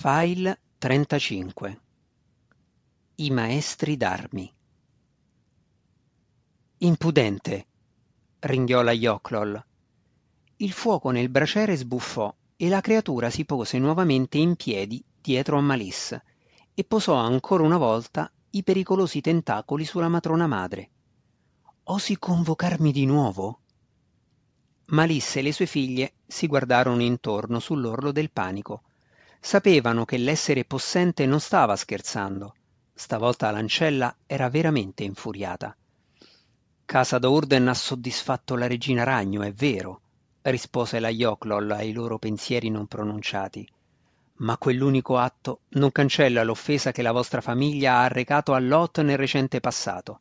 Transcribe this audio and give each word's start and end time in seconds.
File 0.00 0.60
35 0.78 1.80
I 3.16 3.30
maestri 3.32 3.96
d'armi 3.96 4.54
Impudente! 6.78 7.66
ringhiò 8.38 8.82
la 8.82 8.92
Yochlol. 8.92 9.60
Il 10.58 10.70
fuoco 10.70 11.10
nel 11.10 11.28
braciere 11.28 11.74
sbuffò 11.74 12.32
e 12.54 12.68
la 12.68 12.80
creatura 12.80 13.28
si 13.28 13.44
pose 13.44 13.80
nuovamente 13.80 14.38
in 14.38 14.54
piedi 14.54 15.04
dietro 15.20 15.58
a 15.58 15.62
Malisse 15.62 16.22
e 16.74 16.84
posò 16.84 17.14
ancora 17.14 17.64
una 17.64 17.76
volta 17.76 18.30
i 18.50 18.62
pericolosi 18.62 19.20
tentacoli 19.20 19.84
sulla 19.84 20.08
matrona 20.08 20.46
madre. 20.46 20.90
Osi 21.82 22.16
convocarmi 22.20 22.92
di 22.92 23.04
nuovo? 23.04 23.62
Malisse 24.90 25.40
e 25.40 25.42
le 25.42 25.52
sue 25.52 25.66
figlie 25.66 26.12
si 26.24 26.46
guardarono 26.46 27.02
intorno 27.02 27.58
sull'orlo 27.58 28.12
del 28.12 28.30
panico. 28.30 28.82
Sapevano 29.40 30.04
che 30.04 30.18
l'essere 30.18 30.64
possente 30.64 31.24
non 31.26 31.40
stava 31.40 31.76
scherzando. 31.76 32.54
Stavolta 32.92 33.50
l'Ancella 33.50 34.14
era 34.26 34.48
veramente 34.50 35.04
infuriata. 35.04 35.76
Casa 36.84 37.18
d'Urden 37.18 37.68
ha 37.68 37.74
soddisfatto 37.74 38.56
la 38.56 38.66
regina 38.66 39.04
Ragno, 39.04 39.42
è 39.42 39.52
vero, 39.52 40.00
rispose 40.42 40.98
la 40.98 41.10
Yochlol 41.10 41.70
ai 41.70 41.92
loro 41.92 42.18
pensieri 42.18 42.70
non 42.70 42.86
pronunciati. 42.86 43.68
Ma 44.38 44.56
quell'unico 44.56 45.18
atto 45.18 45.60
non 45.70 45.92
cancella 45.92 46.42
l'offesa 46.44 46.92
che 46.92 47.02
la 47.02 47.12
vostra 47.12 47.40
famiglia 47.40 47.94
ha 47.94 48.04
arrecato 48.04 48.54
a 48.54 48.58
Lot 48.58 49.00
nel 49.02 49.18
recente 49.18 49.60
passato. 49.60 50.20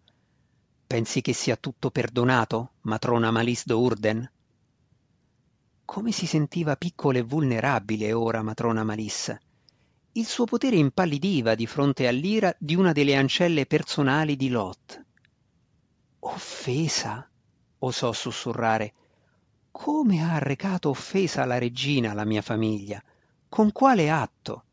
Pensi 0.85 1.21
che 1.21 1.33
sia 1.33 1.55
tutto 1.55 1.91
perdonato, 1.91 2.71
matrona 2.81 3.31
Malis 3.31 3.65
d'Urden? 3.65 4.29
Come 5.87 6.11
si 6.11 6.27
sentiva 6.27 6.75
piccola 6.75 7.17
e 7.17 7.23
vulnerabile 7.23 8.11
ora 8.11 8.43
matrona 8.43 8.83
Malissa. 8.83 9.39
Il 10.11 10.25
suo 10.25 10.43
potere 10.43 10.75
impallidiva 10.75 11.55
di 11.55 11.65
fronte 11.65 12.07
all'ira 12.07 12.53
di 12.59 12.75
una 12.75 12.91
delle 12.91 13.15
ancelle 13.15 13.65
personali 13.65 14.35
di 14.35 14.49
Lot. 14.49 15.05
Offesa? 16.19 17.27
osò 17.79 18.11
sussurrare. 18.11 18.93
Come 19.71 20.21
ha 20.21 20.33
arrecato 20.33 20.89
offesa 20.89 21.43
alla 21.43 21.57
regina 21.57 22.13
la 22.13 22.25
mia 22.25 22.41
famiglia? 22.41 23.01
Con 23.47 23.71
quale 23.71 24.11
atto? 24.11 24.63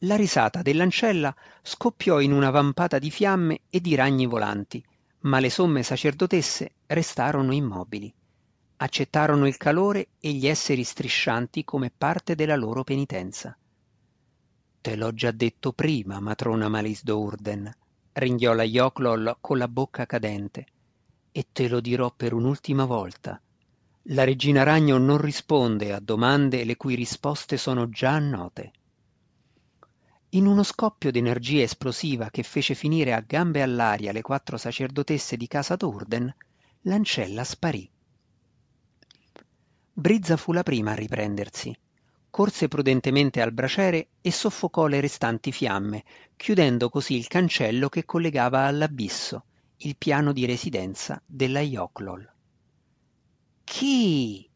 La 0.00 0.14
risata 0.14 0.60
dell'ancella 0.60 1.34
scoppiò 1.62 2.20
in 2.20 2.32
una 2.32 2.50
vampata 2.50 2.98
di 2.98 3.10
fiamme 3.10 3.62
e 3.70 3.80
di 3.80 3.94
ragni 3.94 4.26
volanti, 4.26 4.84
ma 5.20 5.40
le 5.40 5.48
somme 5.48 5.82
sacerdotesse 5.82 6.74
restarono 6.86 7.54
immobili 7.54 8.12
accettarono 8.78 9.46
il 9.46 9.56
calore 9.56 10.08
e 10.20 10.32
gli 10.32 10.46
esseri 10.46 10.84
striscianti 10.84 11.64
come 11.64 11.90
parte 11.96 12.34
della 12.34 12.56
loro 12.56 12.84
penitenza. 12.84 13.56
Te 14.80 14.96
l'ho 14.96 15.12
già 15.14 15.30
detto 15.30 15.72
prima, 15.72 16.20
matrona 16.20 16.68
Malis 16.68 17.02
d'Urden, 17.02 17.72
ringhiò 18.12 18.52
la 18.52 18.62
Yochlol 18.62 19.38
con 19.40 19.58
la 19.58 19.68
bocca 19.68 20.06
cadente, 20.06 20.66
e 21.32 21.46
te 21.52 21.68
lo 21.68 21.80
dirò 21.80 22.12
per 22.14 22.32
un'ultima 22.32 22.84
volta. 22.84 23.40
La 24.10 24.24
regina 24.24 24.62
ragno 24.62 24.98
non 24.98 25.18
risponde 25.18 25.92
a 25.92 25.98
domande 25.98 26.64
le 26.64 26.76
cui 26.76 26.94
risposte 26.94 27.56
sono 27.56 27.88
già 27.88 28.18
note. 28.18 28.72
In 30.30 30.46
uno 30.46 30.62
scoppio 30.62 31.10
d'energia 31.10 31.62
esplosiva 31.62 32.30
che 32.30 32.42
fece 32.42 32.74
finire 32.74 33.12
a 33.12 33.20
gambe 33.20 33.62
all'aria 33.62 34.12
le 34.12 34.22
quattro 34.22 34.56
sacerdotesse 34.56 35.36
di 35.36 35.46
casa 35.46 35.76
d'Urden, 35.76 36.32
l'ancella 36.82 37.42
sparì. 37.42 37.90
Brizza 39.98 40.36
fu 40.36 40.52
la 40.52 40.62
prima 40.62 40.90
a 40.90 40.94
riprendersi. 40.94 41.74
Corse 42.28 42.68
prudentemente 42.68 43.40
al 43.40 43.54
braciere 43.54 44.08
e 44.20 44.30
soffocò 44.30 44.88
le 44.88 45.00
restanti 45.00 45.52
fiamme, 45.52 46.04
chiudendo 46.36 46.90
così 46.90 47.16
il 47.16 47.26
cancello 47.28 47.88
che 47.88 48.04
collegava 48.04 48.66
all'abisso, 48.66 49.46
il 49.78 49.96
piano 49.96 50.34
di 50.34 50.44
residenza 50.44 51.18
della 51.24 51.60
Yochlol. 51.60 52.30
Chi? 53.64 54.46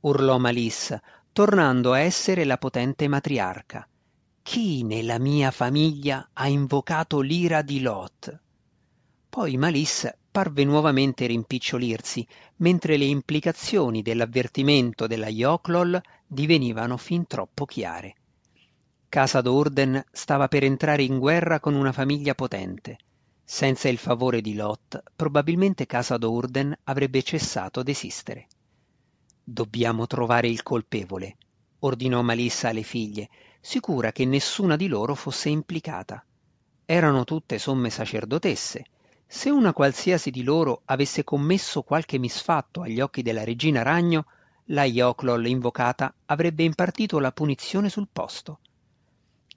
urlò 0.00 0.38
Malissa, 0.38 1.02
tornando 1.30 1.92
a 1.92 1.98
essere 1.98 2.44
la 2.44 2.56
potente 2.56 3.06
matriarca. 3.06 3.86
Chi 4.40 4.82
nella 4.82 5.18
mia 5.18 5.50
famiglia 5.50 6.30
ha 6.32 6.48
invocato 6.48 7.20
l'ira 7.20 7.60
di 7.60 7.82
Lot? 7.82 8.40
Poi 9.28 9.58
Malissa 9.58 10.16
parve 10.36 10.64
nuovamente 10.64 11.24
rimpicciolirsi, 11.24 12.26
mentre 12.56 12.98
le 12.98 13.06
implicazioni 13.06 14.02
dell'avvertimento 14.02 15.06
della 15.06 15.30
Yochlol 15.30 15.98
divenivano 16.26 16.98
fin 16.98 17.26
troppo 17.26 17.64
chiare. 17.64 18.16
Casa 19.08 19.40
d'Urden 19.40 20.04
stava 20.12 20.46
per 20.46 20.62
entrare 20.62 21.04
in 21.04 21.18
guerra 21.18 21.58
con 21.58 21.74
una 21.74 21.90
famiglia 21.90 22.34
potente. 22.34 22.98
Senza 23.42 23.88
il 23.88 23.96
favore 23.96 24.42
di 24.42 24.54
Lot, 24.54 25.02
probabilmente 25.16 25.86
Casa 25.86 26.18
d'Urden 26.18 26.80
avrebbe 26.84 27.22
cessato 27.22 27.82
d'esistere. 27.82 28.46
Dobbiamo 29.42 30.06
trovare 30.06 30.48
il 30.48 30.62
colpevole, 30.62 31.38
ordinò 31.78 32.20
Malissa 32.20 32.68
alle 32.68 32.82
figlie, 32.82 33.30
sicura 33.58 34.12
che 34.12 34.26
nessuna 34.26 34.76
di 34.76 34.86
loro 34.86 35.14
fosse 35.14 35.48
implicata. 35.48 36.22
Erano 36.84 37.24
tutte 37.24 37.56
somme 37.56 37.88
sacerdotesse, 37.88 38.84
se 39.26 39.50
una 39.50 39.72
qualsiasi 39.72 40.30
di 40.30 40.42
loro 40.42 40.82
avesse 40.84 41.24
commesso 41.24 41.82
qualche 41.82 42.18
misfatto 42.18 42.82
agli 42.82 43.00
occhi 43.00 43.22
della 43.22 43.44
regina 43.44 43.82
ragno, 43.82 44.26
la 44.70 44.84
Yochlol 44.84 45.46
invocata 45.46 46.14
avrebbe 46.26 46.62
impartito 46.62 47.18
la 47.18 47.32
punizione 47.32 47.88
sul 47.88 48.08
posto. 48.12 48.60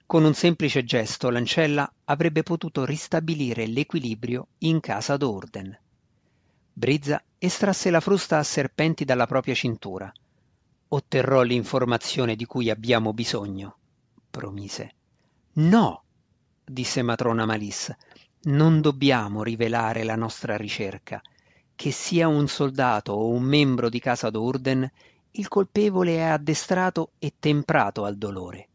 Con 0.06 0.24
un 0.24 0.34
semplice 0.34 0.84
gesto 0.84 1.30
l'ancella 1.30 1.90
avrebbe 2.04 2.42
potuto 2.42 2.84
ristabilire 2.84 3.66
l'equilibrio 3.66 4.48
in 4.58 4.80
casa 4.80 5.16
d'Orden. 5.16 5.78
Brizza 6.72 7.22
estrasse 7.38 7.90
la 7.90 8.00
frusta 8.00 8.38
a 8.38 8.42
serpenti 8.42 9.04
dalla 9.04 9.26
propria 9.26 9.54
cintura. 9.54 10.12
Otterrò 10.88 11.42
l'informazione 11.42 12.34
di 12.34 12.44
cui 12.44 12.70
abbiamo 12.70 13.12
bisogno, 13.12 13.76
promise. 14.30 14.94
No, 15.52 16.02
disse 16.64 17.02
matrona 17.02 17.44
Malis, 17.46 17.94
non 18.42 18.80
dobbiamo 18.80 19.42
rivelare 19.42 20.02
la 20.02 20.16
nostra 20.16 20.56
ricerca. 20.56 21.20
Che 21.74 21.90
sia 21.90 22.28
un 22.28 22.48
soldato 22.48 23.12
o 23.12 23.28
un 23.28 23.42
membro 23.42 23.88
di 23.88 24.00
casa 24.00 24.30
d'Urden, 24.30 24.90
il 25.32 25.48
colpevole 25.48 26.16
è 26.16 26.22
addestrato 26.22 27.12
e 27.18 27.34
temprato 27.38 28.04
al 28.04 28.16
dolore. 28.16 28.68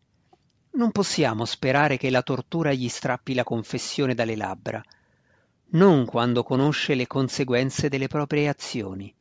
Non 0.72 0.92
possiamo 0.92 1.46
sperare 1.46 1.98
che 1.98 2.10
la 2.10 2.22
tortura 2.22 2.74
gli 2.74 2.90
strappi 2.90 3.34
la 3.34 3.44
confessione 3.44 4.14
dalle 4.14 4.36
labbra, 4.36 4.84
non 5.72 6.06
quando 6.06 6.44
conosce 6.44 6.96
le 6.96 7.08
conseguenze 7.08 7.90
delle 7.90 8.08
proprie 8.08 8.48
azioni. 8.48 9.14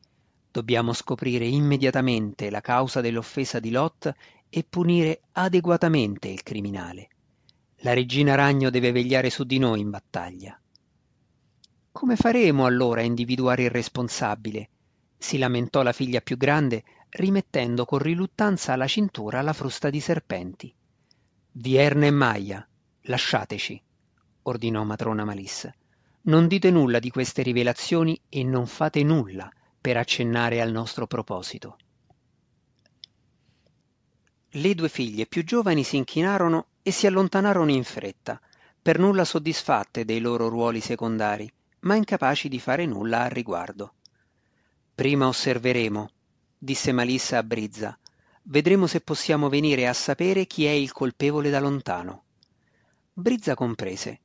Dobbiamo 0.51 0.93
scoprire 0.93 1.45
immediatamente 1.45 2.49
la 2.49 2.61
causa 2.61 3.01
dell'offesa 3.01 3.59
di 3.59 3.71
Lot 3.71 4.13
e 4.49 4.63
punire 4.63 5.21
adeguatamente 5.33 6.27
il 6.27 6.43
criminale. 6.43 7.09
La 7.85 7.93
regina 7.93 8.33
ragno 8.33 8.71
deve 8.71 8.91
vegliare 8.91 9.29
su 9.29 9.43
di 9.43 9.59
noi 9.59 9.79
in 9.79 9.91
battaglia. 9.91 10.59
Come 11.91 12.15
faremo 12.15 12.65
allora 12.65 13.01
a 13.01 13.03
individuare 13.03 13.65
il 13.65 13.69
responsabile? 13.69 14.69
si 15.19 15.37
lamentò 15.37 15.83
la 15.83 15.91
figlia 15.91 16.19
più 16.19 16.35
grande, 16.35 16.83
rimettendo 17.09 17.85
con 17.85 17.99
riluttanza 17.99 18.73
alla 18.73 18.87
cintura 18.87 19.41
la 19.41 19.53
frusta 19.53 19.91
di 19.91 19.99
serpenti. 19.99 20.73
Vierna 21.51 22.07
e 22.07 22.11
Maia, 22.11 22.67
lasciateci, 23.01 23.79
ordinò 24.43 24.83
matrona 24.83 25.23
Malissa. 25.23 25.71
Non 26.23 26.47
dite 26.47 26.71
nulla 26.71 26.97
di 26.97 27.11
queste 27.11 27.43
rivelazioni 27.43 28.19
e 28.29 28.43
non 28.43 28.65
fate 28.65 29.03
nulla 29.03 29.47
per 29.79 29.97
accennare 29.97 30.59
al 30.59 30.71
nostro 30.71 31.05
proposito. 31.05 31.77
Le 34.49 34.73
due 34.73 34.89
figlie 34.89 35.27
più 35.27 35.43
giovani 35.43 35.83
si 35.83 35.97
inchinarono 35.97 36.69
e 36.87 36.91
si 36.91 37.07
allontanarono 37.07 37.71
in 37.71 37.83
fretta, 37.83 38.39
per 38.79 38.99
nulla 38.99 39.25
soddisfatte 39.25 40.05
dei 40.05 40.19
loro 40.19 40.49
ruoli 40.49 40.81
secondari, 40.81 41.51
ma 41.79 41.95
incapaci 41.95 42.47
di 42.47 42.59
fare 42.59 42.85
nulla 42.85 43.23
al 43.23 43.31
riguardo. 43.31 43.95
Prima 44.93 45.25
osserveremo, 45.25 46.11
disse 46.55 46.91
Malissa 46.91 47.39
a 47.39 47.43
Brizza. 47.43 47.97
Vedremo 48.43 48.85
se 48.85 49.01
possiamo 49.01 49.49
venire 49.49 49.87
a 49.87 49.93
sapere 49.93 50.45
chi 50.45 50.65
è 50.65 50.69
il 50.69 50.91
colpevole 50.91 51.49
da 51.49 51.59
lontano. 51.59 52.25
Brizza 53.11 53.55
comprese. 53.55 54.19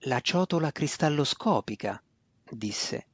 La 0.00 0.20
ciotola 0.20 0.72
cristalloscopica, 0.72 2.02
disse. 2.50 3.06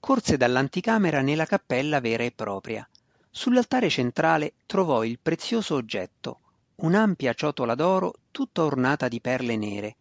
Corse 0.00 0.38
dall'anticamera 0.38 1.20
nella 1.20 1.44
cappella 1.44 2.00
vera 2.00 2.22
e 2.22 2.32
propria. 2.32 2.88
Sull'altare 3.28 3.90
centrale 3.90 4.54
trovò 4.64 5.04
il 5.04 5.18
prezioso 5.20 5.74
oggetto, 5.74 6.40
un'ampia 6.82 7.34
ciotola 7.34 7.74
d'oro 7.74 8.14
tutta 8.30 8.64
ornata 8.64 9.08
di 9.08 9.20
perle 9.20 9.56
nere. 9.56 9.96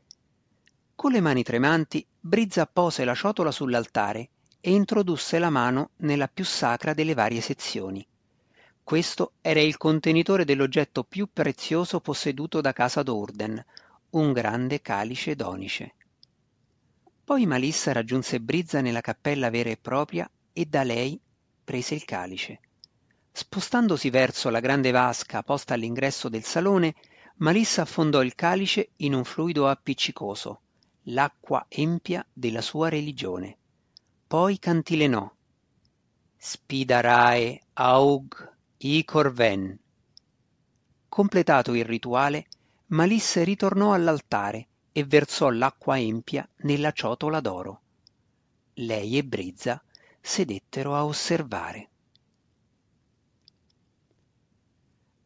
Con 0.96 1.12
le 1.12 1.20
mani 1.20 1.44
tremanti, 1.44 2.06
Brizza 2.20 2.66
pose 2.68 3.04
la 3.04 3.16
ciotola 3.16 3.52
sull'altare 3.52 4.30
e 4.62 4.72
introdusse 4.72 5.40
la 5.40 5.50
mano 5.50 5.92
nella 5.98 6.28
più 6.28 6.46
sacra 6.46 6.94
delle 6.94 7.14
varie 7.14 7.42
sezioni. 7.42 8.06
Questo 8.84 9.34
era 9.42 9.62
il 9.62 9.78
contenitore 9.78 10.46
dell'oggetto 10.46 11.04
più 11.04 11.28
prezioso 11.32 12.00
posseduto 12.00 12.62
da 12.62 12.74
casa 12.74 13.04
d'Orden, 13.04 13.64
un 14.12 14.32
grande 14.34 14.82
calice 14.82 15.36
d'onice. 15.36 15.94
Poi 17.24 17.46
Malissa 17.46 17.92
raggiunse 17.92 18.40
Brizza 18.40 18.82
nella 18.82 19.02
cappella 19.02 19.50
vera 19.50 19.70
e 19.70 19.78
propria 19.78 20.30
e 20.52 20.66
da 20.66 20.84
lei 20.84 21.20
prese 21.64 21.94
il 21.94 22.06
calice. 22.06 22.60
Spostandosi 23.32 24.10
verso 24.10 24.50
la 24.50 24.60
grande 24.60 24.92
vasca 24.92 25.44
posta 25.44 25.74
all'ingresso 25.74 26.30
del 26.30 26.44
salone, 26.44 26.96
Malissa 27.38 27.84
affondò 27.84 28.22
il 28.22 28.36
calice 28.36 28.92
in 28.98 29.14
un 29.14 29.24
fluido 29.24 29.68
appiccicoso, 29.68 30.62
l'acqua 31.04 31.66
empia 31.70 32.26
della 32.34 32.62
sua 32.62 32.90
religione. 32.90 33.58
Poi 34.28 34.60
cantilenò. 34.60 35.32
Spidarae 36.38 37.62
aug 37.74 38.54
icor 38.78 39.32
ven. 39.32 39.80
Completato 41.08 41.74
il 41.74 41.86
rituale, 41.86 42.48
Malisse 42.88 43.44
ritornò 43.44 43.94
all'altare 43.94 44.68
e 44.92 45.04
versò 45.04 45.50
l'acqua 45.50 46.00
empia 46.00 46.48
nella 46.58 46.92
ciotola 46.92 47.40
d'oro. 47.40 47.82
Lei 48.76 49.18
e 49.18 49.24
Brizza 49.24 49.82
sedettero 50.20 50.96
a 50.96 51.06
osservare. 51.06 51.90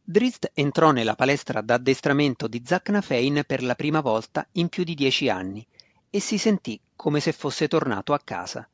Drizzt 0.06 0.50
entrò 0.52 0.90
nella 0.90 1.14
palestra 1.14 1.62
d'addestramento 1.62 2.46
di 2.46 2.62
Zacnafein 2.62 3.42
per 3.46 3.62
la 3.62 3.74
prima 3.74 4.02
volta 4.02 4.46
in 4.52 4.68
più 4.68 4.84
di 4.84 4.94
dieci 4.94 5.30
anni 5.30 5.66
e 6.10 6.20
si 6.20 6.36
sentì 6.36 6.78
come 6.94 7.20
se 7.20 7.32
fosse 7.32 7.68
tornato 7.68 8.12
a 8.12 8.20
casa. 8.22 8.68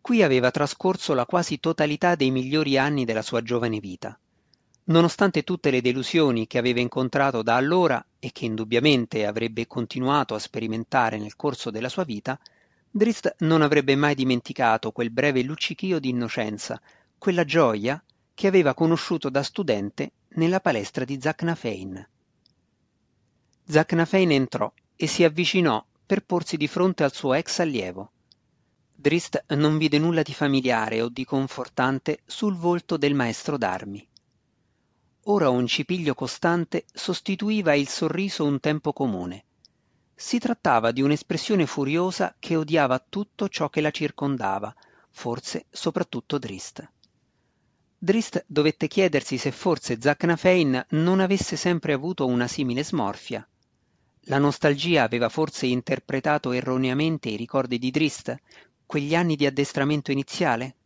Qui 0.00 0.24
aveva 0.24 0.50
trascorso 0.50 1.14
la 1.14 1.26
quasi 1.26 1.60
totalità 1.60 2.16
dei 2.16 2.32
migliori 2.32 2.76
anni 2.76 3.04
della 3.04 3.22
sua 3.22 3.40
giovane 3.40 3.78
vita. 3.78 4.18
Nonostante 4.86 5.44
tutte 5.44 5.70
le 5.70 5.80
delusioni 5.80 6.48
che 6.48 6.58
aveva 6.58 6.80
incontrato 6.80 7.42
da 7.42 7.54
allora 7.54 8.04
e 8.18 8.32
che 8.32 8.46
indubbiamente 8.46 9.26
avrebbe 9.26 9.68
continuato 9.68 10.34
a 10.34 10.40
sperimentare 10.40 11.18
nel 11.18 11.36
corso 11.36 11.70
della 11.70 11.88
sua 11.88 12.02
vita, 12.02 12.36
Drist 12.90 13.32
non 13.40 13.62
avrebbe 13.62 13.94
mai 13.94 14.16
dimenticato 14.16 14.90
quel 14.90 15.10
breve 15.10 15.42
luccichio 15.42 16.00
di 16.00 16.08
innocenza, 16.08 16.80
quella 17.16 17.44
gioia 17.44 18.02
che 18.36 18.46
aveva 18.46 18.74
conosciuto 18.74 19.30
da 19.30 19.42
studente 19.42 20.12
nella 20.34 20.60
palestra 20.60 21.06
di 21.06 21.18
Zacnafein. 21.18 22.06
Zacnafein 23.66 24.30
entrò 24.30 24.70
e 24.94 25.06
si 25.06 25.24
avvicinò 25.24 25.82
per 26.04 26.22
porsi 26.22 26.58
di 26.58 26.68
fronte 26.68 27.02
al 27.02 27.14
suo 27.14 27.32
ex 27.32 27.60
allievo. 27.60 28.12
Drist 28.94 29.42
non 29.54 29.78
vide 29.78 29.98
nulla 29.98 30.20
di 30.20 30.34
familiare 30.34 31.00
o 31.00 31.08
di 31.08 31.24
confortante 31.24 32.20
sul 32.26 32.54
volto 32.56 32.98
del 32.98 33.14
maestro 33.14 33.56
d'armi. 33.56 34.06
Ora 35.28 35.48
un 35.48 35.66
cipiglio 35.66 36.12
costante 36.14 36.84
sostituiva 36.92 37.74
il 37.74 37.88
sorriso 37.88 38.44
un 38.44 38.60
tempo 38.60 38.92
comune. 38.92 39.44
Si 40.14 40.38
trattava 40.38 40.92
di 40.92 41.00
un'espressione 41.00 41.64
furiosa 41.64 42.36
che 42.38 42.54
odiava 42.54 42.98
tutto 42.98 43.48
ciò 43.48 43.70
che 43.70 43.80
la 43.80 43.90
circondava, 43.90 44.74
forse 45.08 45.64
soprattutto 45.70 46.36
Drist. 46.36 46.86
Drist 47.98 48.44
dovette 48.46 48.88
chiedersi 48.88 49.38
se 49.38 49.50
forse 49.50 49.98
Zacnafein 49.98 50.86
non 50.90 51.18
avesse 51.18 51.56
sempre 51.56 51.94
avuto 51.94 52.26
una 52.26 52.46
simile 52.46 52.84
smorfia. 52.84 53.48
La 54.28 54.38
nostalgia 54.38 55.02
aveva 55.02 55.30
forse 55.30 55.64
interpretato 55.64 56.52
erroneamente 56.52 57.30
i 57.30 57.36
ricordi 57.36 57.78
di 57.78 57.90
Drist, 57.90 58.36
quegli 58.84 59.14
anni 59.14 59.34
di 59.34 59.46
addestramento 59.46 60.10
iniziale? 60.10 60.76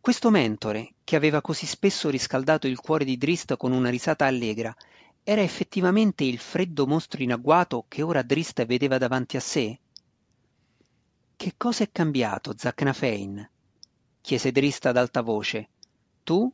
Questo 0.00 0.30
mentore, 0.30 0.94
che 1.04 1.14
aveva 1.14 1.40
così 1.40 1.66
spesso 1.66 2.10
riscaldato 2.10 2.66
il 2.66 2.80
cuore 2.80 3.04
di 3.04 3.16
Drist 3.16 3.56
con 3.56 3.70
una 3.70 3.88
risata 3.88 4.26
allegra, 4.26 4.74
era 5.22 5.40
effettivamente 5.40 6.24
il 6.24 6.38
freddo 6.38 6.86
mostro 6.88 7.22
in 7.22 7.32
agguato 7.32 7.84
che 7.86 8.02
ora 8.02 8.22
Drist 8.22 8.64
vedeva 8.66 8.98
davanti 8.98 9.36
a 9.36 9.40
sé? 9.40 9.78
Che 11.36 11.54
cosa 11.56 11.84
è 11.84 11.90
cambiato, 11.92 12.54
Zacnafein? 12.56 13.50
chiese 14.20 14.50
Drist 14.50 14.84
ad 14.86 14.96
alta 14.96 15.20
voce. 15.20 15.68
Tu? 16.26 16.52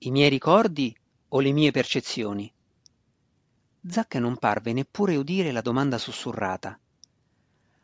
I 0.00 0.10
miei 0.10 0.28
ricordi 0.28 0.94
o 1.28 1.40
le 1.40 1.52
mie 1.52 1.70
percezioni? 1.70 2.52
Zac 3.88 4.16
non 4.16 4.36
parve 4.36 4.74
neppure 4.74 5.16
udire 5.16 5.50
la 5.50 5.62
domanda 5.62 5.96
sussurrata. 5.96 6.78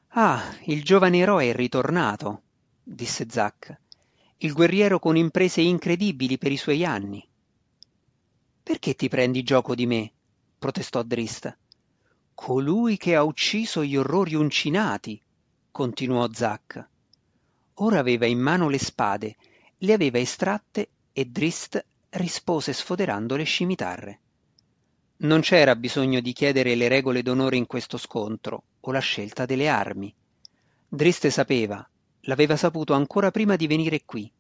Ah, 0.09 0.55
il 0.65 0.85
giovane 0.85 1.17
eroe 1.17 1.49
è 1.49 1.55
ritornato, 1.55 2.43
disse 2.83 3.27
Zac 3.31 3.81
il 4.45 4.53
guerriero 4.53 4.99
con 4.99 5.17
imprese 5.17 5.63
incredibili 5.63 6.37
per 6.37 6.53
i 6.53 6.59
suoi 6.59 6.85
anni. 6.85 7.27
Perché 8.63 8.95
ti 8.95 9.09
prendi 9.09 9.43
gioco 9.43 9.75
di 9.75 9.87
me? 9.87 10.13
protestò 10.59 11.03
Drist. 11.03 11.57
Colui 12.35 12.99
che 12.99 13.15
ha 13.15 13.23
ucciso 13.23 13.83
gli 13.83 13.97
orrori 13.97 14.35
uncinati, 14.35 15.19
continuò 15.71 16.29
Zac. 16.31 16.87
Ora 17.77 17.99
aveva 17.99 18.27
in 18.27 18.39
mano 18.39 18.69
le 18.69 18.79
spade, 18.79 19.37
le 19.79 19.93
aveva 19.95 20.19
estratte 20.19 20.91
e 21.17 21.27
Drist 21.27 21.83
rispose 22.11 22.73
sfoderando 22.73 23.37
le 23.37 23.45
scimitarre. 23.45 24.19
Non 25.19 25.43
c'era 25.43 25.77
bisogno 25.77 26.21
di 26.21 26.33
chiedere 26.33 26.75
le 26.75 26.89
regole 26.89 27.23
d'onore 27.23 27.57
in 27.57 27.67
questo 27.67 27.99
scontro 27.99 28.65
o 28.81 28.91
la 28.91 28.99
scelta 28.99 29.47
delle 29.47 29.69
armi. 29.69 30.13
Drist 30.89 31.29
sapeva, 31.29 31.89
l'aveva 32.23 32.57
saputo 32.57 32.95
ancora 32.95 33.31
prima 33.31 33.55
di 33.55 33.69
venire 33.69 34.05
qui, 34.05 34.31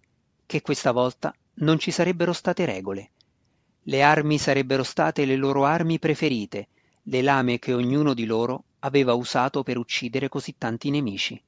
che 0.44 0.62
questa 0.62 0.90
volta 0.90 1.32
non 1.58 1.78
ci 1.78 1.92
sarebbero 1.92 2.32
state 2.32 2.64
regole. 2.64 3.12
Le 3.84 4.02
armi 4.02 4.36
sarebbero 4.36 4.82
state 4.82 5.24
le 5.26 5.36
loro 5.36 5.64
armi 5.64 6.00
preferite, 6.00 6.68
le 7.04 7.22
lame 7.22 7.60
che 7.60 7.72
ognuno 7.72 8.14
di 8.14 8.24
loro 8.24 8.64
aveva 8.80 9.14
usato 9.14 9.62
per 9.62 9.78
uccidere 9.78 10.28
così 10.28 10.56
tanti 10.58 10.90
nemici. 10.90 11.40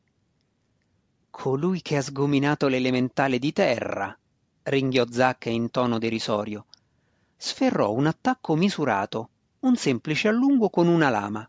Colui 1.31 1.82
che 1.82 1.96
ha 1.96 2.02
sgominato 2.02 2.69
l'elementale 2.69 3.40
di 3.40 3.52
terra, 3.52 4.17
ringhiò 4.68 5.04
Zacca 5.08 5.48
in 5.48 5.70
tono 5.70 5.98
derisorio, 5.98 6.66
sferrò 7.36 7.92
un 7.92 8.06
attacco 8.06 8.56
misurato, 8.56 9.28
un 9.60 9.76
semplice 9.76 10.28
allungo 10.28 10.70
con 10.70 10.88
una 10.88 11.08
lama. 11.08 11.48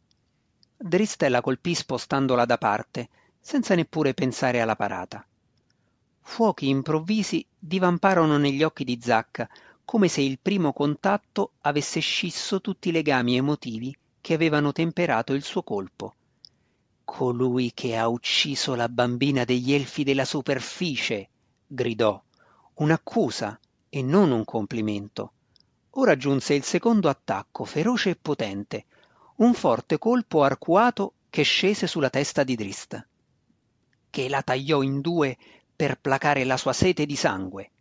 Dristella 0.77 1.41
colpì 1.41 1.73
spostandola 1.73 2.45
da 2.45 2.57
parte, 2.57 3.09
senza 3.39 3.73
neppure 3.73 4.13
pensare 4.13 4.61
alla 4.61 4.75
parata. 4.75 5.25
Fuochi 6.21 6.67
improvvisi 6.67 7.43
divamparono 7.57 8.37
negli 8.37 8.61
occhi 8.61 8.83
di 8.83 8.99
Zacca, 9.01 9.49
come 9.83 10.09
se 10.09 10.21
il 10.21 10.37
primo 10.39 10.73
contatto 10.73 11.53
avesse 11.61 11.99
scisso 12.01 12.61
tutti 12.61 12.89
i 12.89 12.91
legami 12.91 13.37
emotivi 13.37 13.97
che 14.21 14.33
avevano 14.33 14.73
temperato 14.73 15.33
il 15.33 15.43
suo 15.43 15.63
colpo. 15.63 16.13
Colui 17.03 17.71
che 17.73 17.95
ha 17.95 18.07
ucciso 18.09 18.75
la 18.75 18.89
bambina 18.89 19.45
degli 19.45 19.73
elfi 19.73 20.03
della 20.03 20.25
superficie, 20.25 21.29
gridò, 21.65 22.21
un'accusa 22.77 23.59
e 23.89 24.01
non 24.01 24.31
un 24.31 24.43
complimento. 24.43 25.33
Ora 25.91 26.15
giunse 26.15 26.53
il 26.53 26.63
secondo 26.63 27.09
attacco, 27.09 27.65
feroce 27.65 28.11
e 28.11 28.15
potente, 28.15 28.85
un 29.37 29.53
forte 29.53 29.97
colpo 29.97 30.43
arcuato 30.43 31.13
che 31.29 31.43
scese 31.43 31.87
sulla 31.87 32.09
testa 32.09 32.43
di 32.43 32.55
Drist 32.55 33.05
che 34.17 34.29
la 34.29 34.41
tagliò 34.41 34.81
in 34.81 34.99
due 35.01 35.37
per 35.75 35.99
placare 35.99 36.43
la 36.43 36.57
sua 36.57 36.73
sete 36.73 37.05
di 37.05 37.15
sangue. 37.15 37.71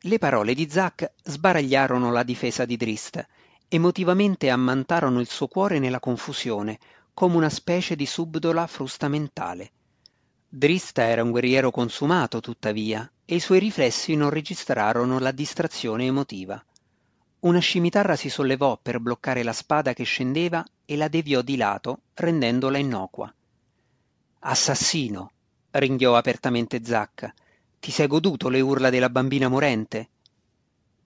Le 0.00 0.18
parole 0.18 0.54
di 0.54 0.70
Zack 0.70 1.12
sbaragliarono 1.22 2.10
la 2.10 2.22
difesa 2.22 2.64
di 2.64 2.78
Drist, 2.78 3.26
emotivamente 3.68 4.48
ammantarono 4.48 5.20
il 5.20 5.28
suo 5.28 5.48
cuore 5.48 5.78
nella 5.78 6.00
confusione, 6.00 6.78
come 7.12 7.36
una 7.36 7.50
specie 7.50 7.94
di 7.94 8.06
subdola 8.06 8.66
frusta 8.66 9.08
mentale. 9.08 9.72
Drist 10.48 10.96
era 10.98 11.22
un 11.22 11.30
guerriero 11.30 11.70
consumato, 11.70 12.40
tuttavia, 12.40 13.10
e 13.30 13.34
i 13.34 13.40
suoi 13.40 13.58
riflessi 13.58 14.14
non 14.14 14.30
registrarono 14.30 15.18
la 15.18 15.32
distrazione 15.32 16.06
emotiva. 16.06 16.64
Una 17.40 17.58
scimitarra 17.58 18.16
si 18.16 18.30
sollevò 18.30 18.78
per 18.80 19.00
bloccare 19.00 19.42
la 19.42 19.52
spada 19.52 19.92
che 19.92 20.04
scendeva 20.04 20.64
e 20.86 20.96
la 20.96 21.08
deviò 21.08 21.42
di 21.42 21.58
lato, 21.58 22.00
rendendola 22.14 22.78
innocua. 22.78 23.30
Assassino! 24.38 25.30
ringhiò 25.72 26.16
apertamente 26.16 26.82
Zacca. 26.82 27.34
Ti 27.78 27.90
sei 27.90 28.06
goduto 28.06 28.48
le 28.48 28.62
urla 28.62 28.88
della 28.88 29.10
bambina 29.10 29.48
morente? 29.48 30.08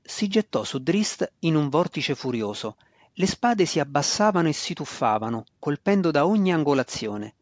Si 0.00 0.29
gettò 0.29 0.62
su 0.62 0.79
Drist 0.79 1.29
in 1.41 1.57
un 1.57 1.69
vortice 1.69 2.14
furioso. 2.14 2.76
Le 3.14 3.26
spade 3.26 3.67
si 3.67 3.81
abbassavano 3.81 4.47
e 4.47 4.52
si 4.52 4.75
tuffavano, 4.75 5.45
colpendo 5.59 6.12
da 6.12 6.25
ogni 6.25 6.52
angolazione. 6.52 7.35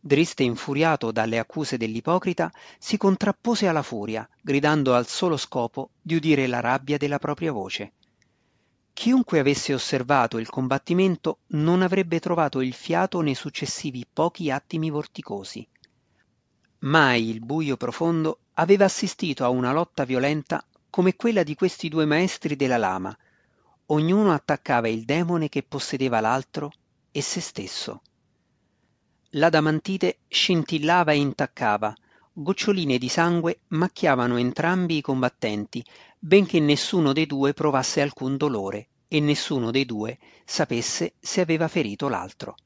Drist, 0.00 0.40
infuriato 0.40 1.10
dalle 1.10 1.38
accuse 1.38 1.76
dell'ipocrita, 1.76 2.52
si 2.78 2.96
contrappose 2.96 3.66
alla 3.66 3.82
furia, 3.82 4.28
gridando 4.40 4.94
al 4.94 5.06
solo 5.06 5.36
scopo 5.36 5.90
di 6.00 6.14
udire 6.14 6.46
la 6.46 6.60
rabbia 6.60 6.96
della 6.96 7.18
propria 7.18 7.52
voce. 7.52 7.92
Chiunque 8.92 9.38
avesse 9.38 9.74
osservato 9.74 10.38
il 10.38 10.48
combattimento 10.48 11.38
non 11.48 11.82
avrebbe 11.82 12.18
trovato 12.20 12.60
il 12.60 12.72
fiato 12.72 13.20
nei 13.20 13.34
successivi 13.34 14.04
pochi 14.12 14.50
attimi 14.50 14.90
vorticosi. 14.90 15.66
Mai 16.80 17.28
il 17.28 17.40
buio 17.40 17.76
profondo 17.76 18.40
aveva 18.54 18.84
assistito 18.84 19.44
a 19.44 19.48
una 19.48 19.72
lotta 19.72 20.04
violenta 20.04 20.64
come 20.90 21.16
quella 21.16 21.42
di 21.42 21.54
questi 21.54 21.88
due 21.88 22.06
maestri 22.06 22.56
della 22.56 22.76
lama. 22.76 23.16
Ognuno 23.86 24.32
attaccava 24.32 24.88
il 24.88 25.04
demone 25.04 25.48
che 25.48 25.62
possedeva 25.62 26.20
l'altro 26.20 26.72
e 27.10 27.20
se 27.20 27.40
stesso. 27.40 28.02
L'adamantite 29.32 30.20
scintillava 30.26 31.12
e 31.12 31.16
intaccava, 31.16 31.94
goccioline 32.32 32.96
di 32.96 33.10
sangue 33.10 33.60
macchiavano 33.68 34.38
entrambi 34.38 34.96
i 34.96 35.00
combattenti, 35.02 35.84
benché 36.18 36.60
nessuno 36.60 37.12
dei 37.12 37.26
due 37.26 37.52
provasse 37.52 38.00
alcun 38.00 38.38
dolore 38.38 38.88
e 39.06 39.20
nessuno 39.20 39.70
dei 39.70 39.84
due 39.84 40.18
sapesse 40.46 41.14
se 41.20 41.42
aveva 41.42 41.68
ferito 41.68 42.08
l'altro. 42.08 42.56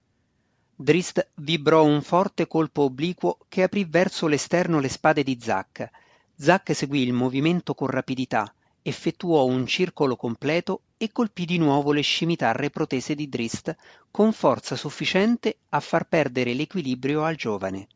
Drist 0.76 1.32
vibrò 1.34 1.84
un 1.84 2.00
forte 2.00 2.46
colpo 2.46 2.82
obliquo 2.82 3.38
che 3.48 3.64
aprì 3.64 3.84
verso 3.84 4.28
l'esterno 4.28 4.78
le 4.78 4.88
spade 4.88 5.24
di 5.24 5.38
Zack. 5.40 5.90
Zack 6.36 6.76
seguì 6.76 7.02
il 7.02 7.12
movimento 7.12 7.74
con 7.74 7.88
rapidità, 7.88 8.54
effettuò 8.82 9.44
un 9.44 9.66
circolo 9.66 10.14
completo 10.14 10.82
e 11.02 11.10
colpì 11.10 11.46
di 11.46 11.58
nuovo 11.58 11.90
le 11.90 12.00
scimitarre 12.00 12.70
protese 12.70 13.16
di 13.16 13.28
Drist 13.28 13.74
con 14.08 14.32
forza 14.32 14.76
sufficiente 14.76 15.56
a 15.70 15.80
far 15.80 16.06
perdere 16.06 16.54
l'equilibrio 16.54 17.24
al 17.24 17.34
giovane. 17.34 17.88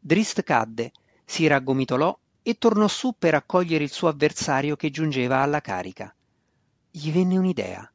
Drist 0.00 0.42
cadde, 0.42 0.92
si 1.26 1.46
raggomitolò 1.46 2.18
e 2.40 2.56
tornò 2.56 2.88
su 2.88 3.16
per 3.18 3.34
accogliere 3.34 3.84
il 3.84 3.90
suo 3.90 4.08
avversario 4.08 4.76
che 4.76 4.88
giungeva 4.88 5.42
alla 5.42 5.60
carica. 5.60 6.14
Gli 6.90 7.12
venne 7.12 7.36
un'idea. 7.36 7.92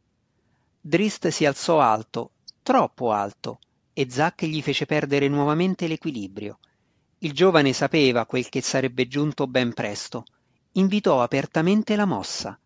Drist 0.79 1.29
si 1.29 1.47
alzò 1.47 1.79
alto, 1.79 2.33
troppo 2.61 3.11
alto, 3.11 3.57
e 3.91 4.05
Zack 4.07 4.45
gli 4.45 4.61
fece 4.61 4.85
perdere 4.85 5.29
nuovamente 5.29 5.87
l'equilibrio. 5.87 6.59
Il 7.17 7.33
giovane 7.33 7.73
sapeva 7.73 8.27
quel 8.27 8.49
che 8.49 8.61
sarebbe 8.61 9.07
giunto 9.07 9.47
ben 9.47 9.73
presto. 9.73 10.25
Invitò 10.73 11.23
apertamente 11.23 11.95
la 11.95 12.05
mossa. 12.05 12.59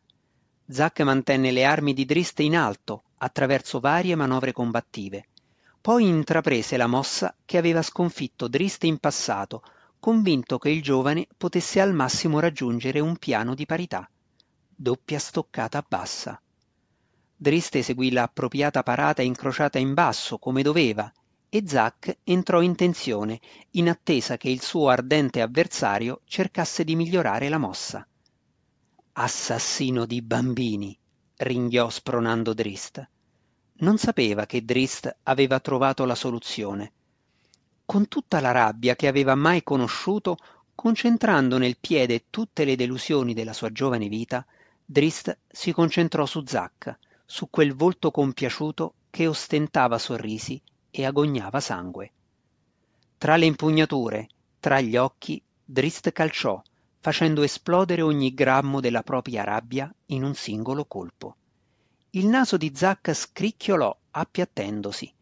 Zack 0.68 1.02
mantenne 1.02 1.52
le 1.52 1.64
armi 1.64 1.94
di 1.94 2.06
Drist 2.06 2.40
in 2.40 2.58
alto 2.58 3.04
attraverso 3.18 3.80
varie 3.80 4.16
manovre 4.16 4.52
combattive. 4.52 5.28
Poi 5.80 6.08
intraprese 6.08 6.76
la 6.76 6.88
mossa 6.88 7.36
che 7.46 7.60
aveva 7.60 7.84
sconfitto 7.84 8.48
Drist 8.48 8.84
in 8.84 8.98
passato, 8.98 9.62
convinto 10.00 10.58
che 10.58 10.70
il 10.70 10.82
giovane 10.82 11.28
potesse 11.38 11.80
al 11.80 11.94
massimo 11.94 12.40
raggiungere 12.40 13.00
un 13.00 13.16
piano 13.18 13.54
di 13.54 13.68
parità. 13.68 14.10
Doppia 14.76 15.20
stoccata 15.20 15.86
bassa. 15.88 16.42
Drist 17.38 17.76
eseguì 17.76 18.12
l'appropriata 18.12 18.82
parata 18.82 19.22
incrociata 19.22 19.78
in 19.78 19.94
basso, 19.94 20.40
come 20.40 20.64
doveva, 20.64 21.12
e 21.48 21.64
Zack 21.68 22.18
entrò 22.24 22.62
in 22.62 22.76
tensione, 22.76 23.40
in 23.72 23.88
attesa 23.88 24.38
che 24.38 24.50
il 24.50 24.62
suo 24.62 24.90
ardente 24.90 25.42
avversario 25.42 26.22
cercasse 26.26 26.84
di 26.84 26.96
migliorare 26.96 27.50
la 27.50 27.60
mossa. 27.60 28.08
Assassino 29.18 30.06
di 30.06 30.22
bambini, 30.22 30.94
ringhiò 31.38 31.90
spronando 31.90 32.54
Drist. 32.54 33.08
Non 33.76 33.98
sapeva 33.98 34.46
che 34.46 34.66
Drist 34.66 35.20
aveva 35.24 35.62
trovato 35.62 36.04
la 36.04 36.16
soluzione. 36.16 36.92
Con 37.86 38.10
tutta 38.10 38.42
la 38.42 38.52
rabbia 38.52 38.98
che 38.98 39.08
aveva 39.08 39.34
mai 39.36 39.64
conosciuto, 39.64 40.36
concentrando 40.76 41.58
nel 41.58 41.78
piede 41.80 42.26
tutte 42.30 42.66
le 42.66 42.76
delusioni 42.76 43.34
della 43.34 43.54
sua 43.54 43.72
giovane 43.72 44.10
vita, 44.10 44.46
Drist 44.84 45.38
si 45.48 45.72
concentrò 45.72 46.26
su 46.26 46.44
Zack, 46.46 47.00
su 47.26 47.50
quel 47.50 47.74
volto 47.74 48.12
compiaciuto 48.12 48.96
che 49.10 49.28
ostentava 49.28 49.98
sorrisi 49.98 50.62
e 50.92 51.06
agognava 51.06 51.62
sangue. 51.62 52.12
Tra 53.18 53.38
le 53.38 53.46
impugnature, 53.46 54.28
tra 54.60 54.82
gli 54.82 54.98
occhi, 54.98 55.42
Drist 55.64 56.12
calciò, 56.12 56.62
facendo 57.06 57.44
esplodere 57.44 58.02
ogni 58.02 58.34
grammo 58.34 58.80
della 58.80 59.04
propria 59.04 59.44
rabbia 59.44 59.94
in 60.08 60.24
un 60.24 60.34
singolo 60.34 60.86
colpo. 60.86 61.36
Il 62.10 62.26
naso 62.26 62.58
di 62.58 62.72
Zack 62.74 63.14
scricchiolò 63.14 63.96
appiattendosi. 64.10 65.14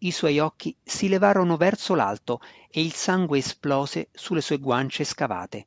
I 0.00 0.10
suoi 0.10 0.38
occhi 0.38 0.76
si 0.82 1.08
levarono 1.08 1.56
verso 1.56 1.94
l'alto 1.94 2.42
e 2.68 2.82
il 2.82 2.92
sangue 2.92 3.38
esplose 3.38 4.08
sulle 4.12 4.42
sue 4.42 4.58
guance 4.58 5.02
scavate. 5.02 5.66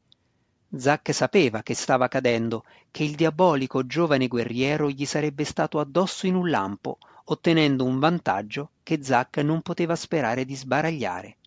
Zack 0.77 1.12
sapeva 1.12 1.63
che 1.63 1.74
stava 1.74 2.08
cadendo, 2.08 2.65
che 2.92 3.03
il 3.03 3.15
diabolico 3.15 3.88
giovane 3.88 4.27
guerriero 4.27 4.92
gli 4.92 5.08
sarebbe 5.08 5.44
stato 5.44 5.80
addosso 5.80 6.27
in 6.27 6.36
un 6.36 6.51
lampo, 6.51 7.00
ottenendo 7.24 7.84
un 7.84 7.98
vantaggio 7.98 8.74
che 8.84 9.03
Zack 9.03 9.38
non 9.38 9.63
poteva 9.63 9.96
sperare 9.96 10.46
di 10.46 10.53
sbaragliare. 10.53 11.38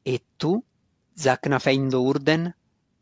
E 0.00 0.22
tu, 0.34 0.58
Zack 1.12 1.46
Nafeindo 1.46 2.00
Urden? 2.00 2.54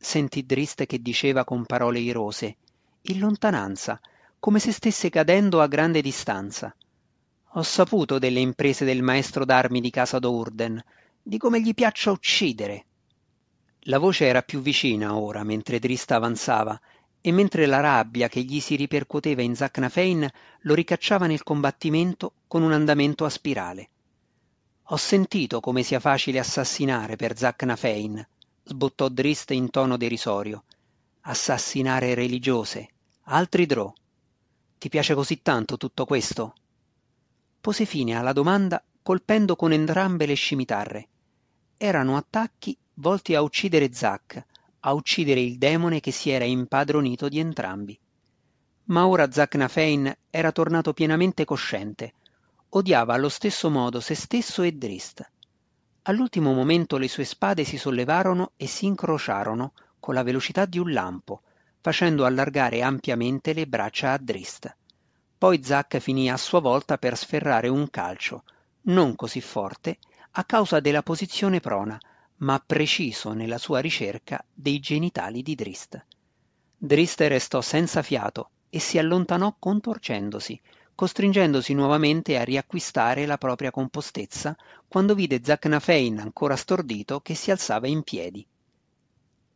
Sentì 0.04 0.46
Drist 0.46 0.86
che 0.86 1.02
diceva 1.02 1.44
con 1.44 1.64
parole 1.64 1.98
irose, 1.98 2.56
in 3.02 3.18
lontananza, 3.18 4.00
come 4.38 4.58
se 4.58 4.72
stesse 4.72 5.10
cadendo 5.10 5.60
a 5.60 5.66
grande 5.66 6.00
distanza. 6.00 6.74
Ho 7.56 7.62
saputo 7.62 8.18
delle 8.18 8.40
imprese 8.40 8.84
del 8.84 9.02
maestro 9.02 9.44
d'armi 9.44 9.80
di 9.80 9.90
casa 9.90 10.18
d'Urden, 10.18 10.82
di 11.22 11.38
come 11.38 11.60
gli 11.60 11.74
piaccia 11.74 12.10
uccidere, 12.10 12.86
la 13.88 13.98
voce 13.98 14.24
era 14.24 14.40
più 14.40 14.60
vicina 14.62 15.14
ora 15.14 15.44
mentre 15.44 15.78
Drista 15.78 16.16
avanzava 16.16 16.80
e 17.20 17.32
mentre 17.32 17.66
la 17.66 17.80
rabbia 17.80 18.28
che 18.28 18.40
gli 18.40 18.58
si 18.60 18.76
ripercuoteva 18.76 19.42
in 19.42 19.54
Zacnafein 19.54 20.26
lo 20.60 20.74
ricacciava 20.74 21.26
nel 21.26 21.42
combattimento 21.42 22.32
con 22.46 22.62
un 22.62 22.72
andamento 22.72 23.26
a 23.26 23.28
spirale. 23.28 23.90
Ho 24.88 24.96
sentito 24.96 25.60
come 25.60 25.82
sia 25.82 26.00
facile 26.00 26.38
assassinare 26.38 27.16
per 27.16 27.36
Zacnafein, 27.36 28.26
sbottò 28.64 29.08
Drist 29.08 29.50
in 29.50 29.70
tono 29.70 29.96
derisorio. 29.96 30.64
Assassinare 31.22 32.14
religiose, 32.14 32.88
altri 33.24 33.66
drò. 33.66 33.92
Ti 34.78 34.88
piace 34.88 35.14
così 35.14 35.42
tanto 35.42 35.76
tutto 35.76 36.04
questo? 36.06 36.54
Pose 37.60 37.84
fine 37.84 38.16
alla 38.16 38.32
domanda 38.32 38.82
colpendo 39.02 39.54
con 39.54 39.72
entrambe 39.72 40.26
le 40.26 40.34
scimitarre. 40.34 41.08
Erano 41.76 42.16
attacchi 42.16 42.76
volti 42.94 43.34
a 43.34 43.42
uccidere 43.42 43.92
Zack, 43.92 44.44
a 44.80 44.92
uccidere 44.92 45.40
il 45.40 45.58
demone 45.58 46.00
che 46.00 46.10
si 46.10 46.30
era 46.30 46.44
impadronito 46.44 47.28
di 47.28 47.38
entrambi. 47.38 47.98
Ma 48.84 49.06
ora 49.06 49.30
Zack 49.30 49.54
Nafein 49.56 50.14
era 50.30 50.52
tornato 50.52 50.92
pienamente 50.92 51.44
cosciente. 51.44 52.14
Odiava 52.70 53.14
allo 53.14 53.28
stesso 53.28 53.70
modo 53.70 54.00
se 54.00 54.14
stesso 54.14 54.62
e 54.62 54.72
Drist. 54.72 55.30
All'ultimo 56.06 56.52
momento 56.52 56.98
le 56.98 57.08
sue 57.08 57.24
spade 57.24 57.64
si 57.64 57.78
sollevarono 57.78 58.52
e 58.56 58.66
si 58.66 58.84
incrociarono 58.84 59.72
con 59.98 60.12
la 60.12 60.22
velocità 60.22 60.66
di 60.66 60.78
un 60.78 60.92
lampo, 60.92 61.40
facendo 61.80 62.26
allargare 62.26 62.82
ampiamente 62.82 63.54
le 63.54 63.66
braccia 63.66 64.12
a 64.12 64.18
Drist. 64.18 64.76
Poi 65.38 65.62
Zack 65.64 65.98
finì 65.98 66.30
a 66.30 66.36
sua 66.36 66.60
volta 66.60 66.98
per 66.98 67.16
sferrare 67.16 67.68
un 67.68 67.88
calcio, 67.88 68.44
non 68.82 69.16
così 69.16 69.40
forte, 69.40 69.96
a 70.32 70.44
causa 70.44 70.78
della 70.78 71.02
posizione 71.02 71.60
prona, 71.60 71.98
ma 72.38 72.62
preciso 72.64 73.32
nella 73.32 73.56
sua 73.56 73.78
ricerca 73.78 74.44
dei 74.52 74.80
genitali 74.80 75.42
di 75.42 75.54
Drist. 75.54 76.04
Drist 76.76 77.20
restò 77.20 77.62
senza 77.62 78.02
fiato 78.02 78.50
e 78.68 78.78
si 78.78 78.98
allontanò 78.98 79.56
contorcendosi, 79.58 80.60
costringendosi 80.94 81.74
nuovamente 81.74 82.38
a 82.38 82.44
riacquistare 82.44 83.26
la 83.26 83.36
propria 83.36 83.70
compostezza 83.70 84.56
quando 84.86 85.14
vide 85.14 85.40
Zacnafein 85.42 86.18
ancora 86.18 86.56
stordito 86.56 87.20
che 87.20 87.34
si 87.34 87.50
alzava 87.50 87.86
in 87.88 88.02
piedi. 88.02 88.46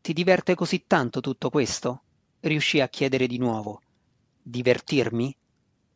Ti 0.00 0.12
diverte 0.12 0.54
così 0.54 0.84
tanto 0.86 1.20
tutto 1.20 1.50
questo? 1.50 2.02
riuscì 2.40 2.80
a 2.80 2.88
chiedere 2.88 3.26
di 3.26 3.38
nuovo. 3.38 3.82
Divertirmi? 4.42 5.36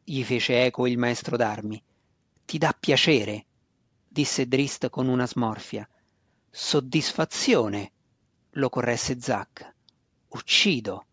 gli 0.04 0.22
fece 0.24 0.64
eco 0.64 0.86
il 0.86 0.98
maestro 0.98 1.36
d'armi. 1.36 1.82
Ti 2.44 2.58
dà 2.58 2.76
piacere? 2.78 3.46
disse 4.06 4.46
Drist 4.46 4.90
con 4.90 5.08
una 5.08 5.26
smorfia. 5.26 5.88
Soddisfazione, 6.50 7.92
lo 8.50 8.68
corresse 8.68 9.18
Zack. 9.18 9.74
Uccido. 10.28 11.06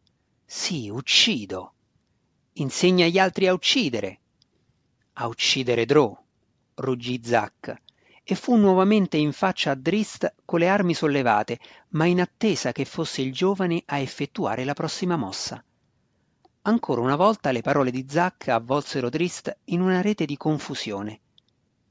Sì, 0.45 0.89
uccido. 0.89 1.75
Insegna 2.59 3.05
agli 3.05 3.17
altri 3.17 3.47
a 3.47 3.53
uccidere. 3.53 4.19
A 5.13 5.27
uccidere 5.27 5.85
Drow, 5.85 6.17
ruggì 6.75 7.21
Zack, 7.23 7.81
e 8.21 8.35
fu 8.35 8.57
nuovamente 8.57 9.15
in 9.15 9.31
faccia 9.31 9.71
a 9.71 9.75
Drist 9.75 10.33
con 10.43 10.59
le 10.59 10.67
armi 10.67 10.93
sollevate, 10.93 11.57
ma 11.89 12.03
in 12.03 12.19
attesa 12.19 12.73
che 12.73 12.83
fosse 12.83 13.21
il 13.21 13.31
giovane 13.31 13.83
a 13.85 13.99
effettuare 13.99 14.65
la 14.65 14.73
prossima 14.73 15.15
mossa. 15.15 15.63
Ancora 16.63 16.99
una 16.99 17.15
volta 17.15 17.51
le 17.51 17.61
parole 17.61 17.91
di 17.91 18.05
Zack 18.09 18.49
avvolsero 18.49 19.07
Drist 19.07 19.57
in 19.65 19.79
una 19.79 20.01
rete 20.01 20.25
di 20.25 20.35
confusione. 20.35 21.21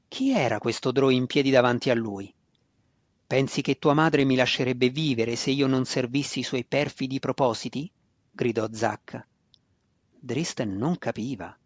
Chi 0.07 0.31
era 0.33 0.59
questo 0.59 0.91
Drow 0.91 1.09
in 1.09 1.25
piedi 1.25 1.49
davanti 1.49 1.89
a 1.89 1.95
lui? 1.95 2.31
Pensi 3.25 3.63
che 3.63 3.79
tua 3.79 3.95
madre 3.95 4.23
mi 4.23 4.35
lascerebbe 4.35 4.89
vivere 4.89 5.35
se 5.35 5.49
io 5.49 5.65
non 5.65 5.85
servissi 5.85 6.39
i 6.39 6.43
suoi 6.43 6.63
perfidi 6.63 7.17
propositi? 7.17 7.91
gridò 8.31 8.67
Zack. 8.71 9.28
Drist 10.21 10.61
non 10.63 10.97
capiva. 10.97 11.57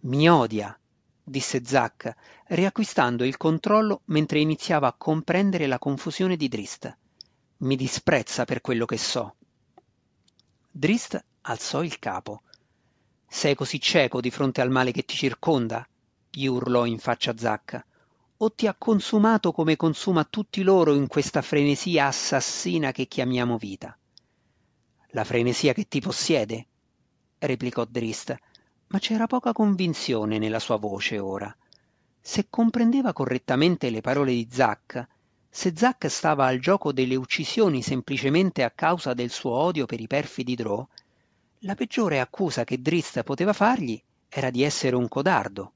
Mi 0.00 0.28
odia, 0.28 0.78
disse 1.24 1.64
Zack, 1.64 2.14
riacquistando 2.48 3.24
il 3.24 3.38
controllo 3.38 4.02
mentre 4.06 4.38
iniziava 4.38 4.88
a 4.88 4.92
comprendere 4.92 5.66
la 5.66 5.78
confusione 5.78 6.36
di 6.36 6.46
Drist. 6.48 6.94
Mi 7.58 7.76
disprezza 7.76 8.44
per 8.44 8.60
quello 8.60 8.84
che 8.84 8.98
so. 8.98 9.36
Drist 10.70 11.24
alzò 11.42 11.82
il 11.82 11.98
capo. 11.98 12.42
Sei 13.26 13.54
così 13.54 13.80
cieco 13.80 14.20
di 14.20 14.30
fronte 14.30 14.60
al 14.60 14.70
male 14.70 14.92
che 14.92 15.04
ti 15.04 15.14
circonda? 15.14 15.88
gli 16.28 16.44
urlò 16.44 16.84
in 16.84 16.98
faccia 16.98 17.34
Zacca. 17.34 17.82
O 18.42 18.52
ti 18.52 18.66
ha 18.66 18.74
consumato 18.74 19.52
come 19.52 19.76
consuma 19.76 20.24
tutti 20.24 20.62
loro 20.62 20.92
in 20.94 21.06
questa 21.06 21.40
frenesia 21.40 22.08
assassina 22.08 22.92
che 22.92 23.06
chiamiamo 23.06 23.56
vita? 23.56 23.96
La 25.12 25.24
frenesia 25.24 25.72
che 25.72 25.88
ti 25.88 26.00
possiede? 26.00 26.66
Replicò 27.40 27.84
Drist, 27.84 28.36
ma 28.88 28.98
c'era 28.98 29.26
poca 29.26 29.52
convinzione 29.52 30.38
nella 30.38 30.58
sua 30.58 30.76
voce 30.76 31.18
ora. 31.18 31.54
Se 32.20 32.46
comprendeva 32.48 33.12
correttamente 33.12 33.90
le 33.90 34.00
parole 34.00 34.32
di 34.32 34.48
Zack, 34.50 35.06
se 35.48 35.72
Zack 35.74 36.08
stava 36.08 36.46
al 36.46 36.58
gioco 36.58 36.92
delle 36.92 37.16
uccisioni 37.16 37.82
semplicemente 37.82 38.62
a 38.62 38.70
causa 38.70 39.14
del 39.14 39.30
suo 39.30 39.52
odio 39.52 39.86
per 39.86 40.00
i 40.00 40.06
perfidi 40.06 40.54
Drow, 40.54 40.86
la 41.60 41.74
peggiore 41.74 42.20
accusa 42.20 42.64
che 42.64 42.80
Drist 42.80 43.22
poteva 43.22 43.52
fargli 43.52 44.00
era 44.28 44.50
di 44.50 44.62
essere 44.62 44.96
un 44.96 45.08
codardo. 45.08 45.72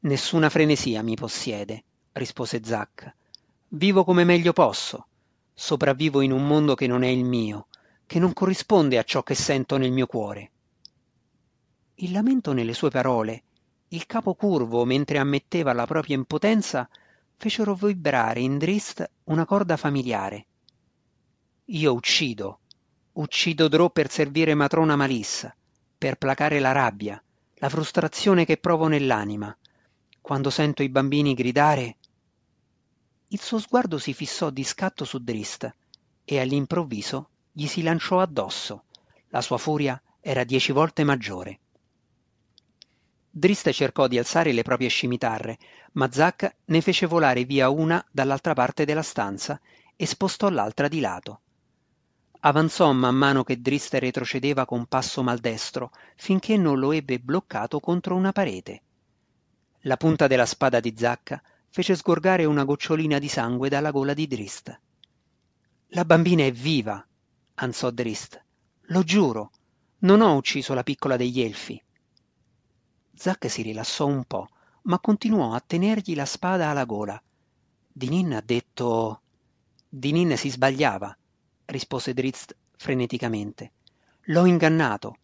Nessuna 0.00 0.50
frenesia 0.50 1.02
mi 1.02 1.14
possiede, 1.14 1.84
rispose 2.12 2.62
Zack. 2.62 3.14
Vivo 3.68 4.04
come 4.04 4.24
meglio 4.24 4.52
posso. 4.52 5.06
Sopravvivo 5.54 6.20
in 6.20 6.30
un 6.30 6.46
mondo 6.46 6.74
che 6.74 6.86
non 6.86 7.02
è 7.02 7.08
il 7.08 7.24
mio, 7.24 7.68
che 8.06 8.18
non 8.18 8.32
corrisponde 8.32 8.98
a 8.98 9.02
ciò 9.02 9.22
che 9.22 9.34
sento 9.34 9.78
nel 9.78 9.92
mio 9.92 10.06
cuore. 10.06 10.50
Il 11.96 12.10
lamento 12.10 12.52
nelle 12.52 12.74
sue 12.74 12.90
parole, 12.90 13.42
il 13.88 14.06
capo 14.06 14.34
curvo 14.34 14.84
mentre 14.84 15.18
ammetteva 15.18 15.72
la 15.72 15.86
propria 15.86 16.16
impotenza, 16.16 16.88
fecero 17.36 17.74
vibrare 17.74 18.40
in 18.40 18.58
Drist 18.58 19.08
una 19.24 19.44
corda 19.44 19.76
familiare. 19.76 20.46
Io 21.66 21.92
uccido, 21.92 22.58
uccido 23.12 23.68
Drò 23.68 23.90
per 23.90 24.10
servire 24.10 24.54
matrona 24.54 24.96
Malissa, 24.96 25.54
per 25.96 26.16
placare 26.16 26.58
la 26.58 26.72
rabbia, 26.72 27.22
la 27.54 27.68
frustrazione 27.68 28.44
che 28.44 28.56
provo 28.56 28.88
nell'anima. 28.88 29.56
Quando 30.20 30.50
sento 30.50 30.82
i 30.82 30.88
bambini 30.88 31.34
gridare... 31.34 31.96
Il 33.28 33.40
suo 33.40 33.58
sguardo 33.58 33.98
si 33.98 34.12
fissò 34.12 34.50
di 34.50 34.64
scatto 34.64 35.04
su 35.04 35.18
Drist 35.18 35.72
e 36.24 36.40
all'improvviso 36.40 37.28
gli 37.52 37.66
si 37.66 37.82
lanciò 37.82 38.20
addosso. 38.20 38.84
La 39.28 39.40
sua 39.40 39.58
furia 39.58 40.00
era 40.20 40.44
dieci 40.44 40.72
volte 40.72 41.04
maggiore. 41.04 41.60
Drist 43.36 43.68
cercò 43.72 44.06
di 44.06 44.16
alzare 44.16 44.52
le 44.52 44.62
proprie 44.62 44.86
scimitarre, 44.86 45.58
ma 45.94 46.08
Zack 46.08 46.54
ne 46.66 46.80
fece 46.80 47.06
volare 47.06 47.42
via 47.42 47.68
una 47.68 48.04
dall'altra 48.12 48.52
parte 48.54 48.84
della 48.84 49.02
stanza 49.02 49.60
e 49.96 50.06
spostò 50.06 50.50
l'altra 50.50 50.86
di 50.86 51.00
lato. 51.00 51.40
Avanzò 52.38 52.92
man 52.92 53.16
mano 53.16 53.42
che 53.42 53.60
Drist 53.60 53.92
retrocedeva 53.94 54.64
con 54.66 54.86
passo 54.86 55.24
maldestro, 55.24 55.90
finché 56.14 56.56
non 56.56 56.78
lo 56.78 56.92
ebbe 56.92 57.18
bloccato 57.18 57.80
contro 57.80 58.14
una 58.14 58.30
parete. 58.30 58.82
La 59.80 59.96
punta 59.96 60.28
della 60.28 60.46
spada 60.46 60.78
di 60.78 60.94
Zacca 60.96 61.42
fece 61.70 61.96
sgorgare 61.96 62.44
una 62.44 62.62
gocciolina 62.62 63.18
di 63.18 63.26
sangue 63.26 63.68
dalla 63.68 63.90
gola 63.90 64.14
di 64.14 64.28
Drist. 64.28 64.80
La 65.88 66.04
bambina 66.04 66.44
è 66.44 66.52
viva, 66.52 67.04
ansò 67.54 67.90
Drist. 67.90 68.40
Lo 68.82 69.02
giuro, 69.02 69.50
non 69.98 70.20
ho 70.20 70.36
ucciso 70.36 70.72
la 70.72 70.84
piccola 70.84 71.16
degli 71.16 71.40
elfi. 71.40 71.82
Zack 73.14 73.48
si 73.48 73.62
rilassò 73.62 74.06
un 74.06 74.24
po', 74.24 74.48
ma 74.82 74.98
continuò 74.98 75.54
a 75.54 75.62
tenergli 75.64 76.14
la 76.14 76.26
spada 76.26 76.68
alla 76.70 76.84
gola. 76.84 77.20
Dinin 77.92 78.34
ha 78.34 78.42
detto... 78.44 79.20
Dinin 79.88 80.36
si 80.36 80.50
sbagliava, 80.50 81.16
rispose 81.66 82.12
Drizzt 82.12 82.56
freneticamente. 82.76 83.72
L'ho 84.28 84.44
ingannato. 84.46 85.16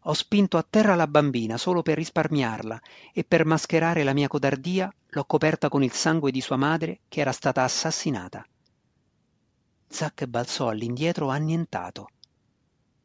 Ho 0.00 0.12
spinto 0.12 0.56
a 0.56 0.66
terra 0.68 0.94
la 0.94 1.06
bambina 1.06 1.56
solo 1.56 1.82
per 1.82 1.96
risparmiarla 1.96 2.80
e 3.12 3.24
per 3.24 3.44
mascherare 3.44 4.02
la 4.02 4.12
mia 4.12 4.28
codardia 4.28 4.92
l'ho 5.08 5.24
coperta 5.24 5.68
con 5.68 5.82
il 5.82 5.92
sangue 5.92 6.30
di 6.30 6.40
sua 6.40 6.56
madre 6.56 7.00
che 7.08 7.20
era 7.20 7.32
stata 7.32 7.62
assassinata. 7.62 8.44
Zack 9.88 10.26
balzò 10.26 10.68
all'indietro 10.68 11.28
annientato. 11.28 12.10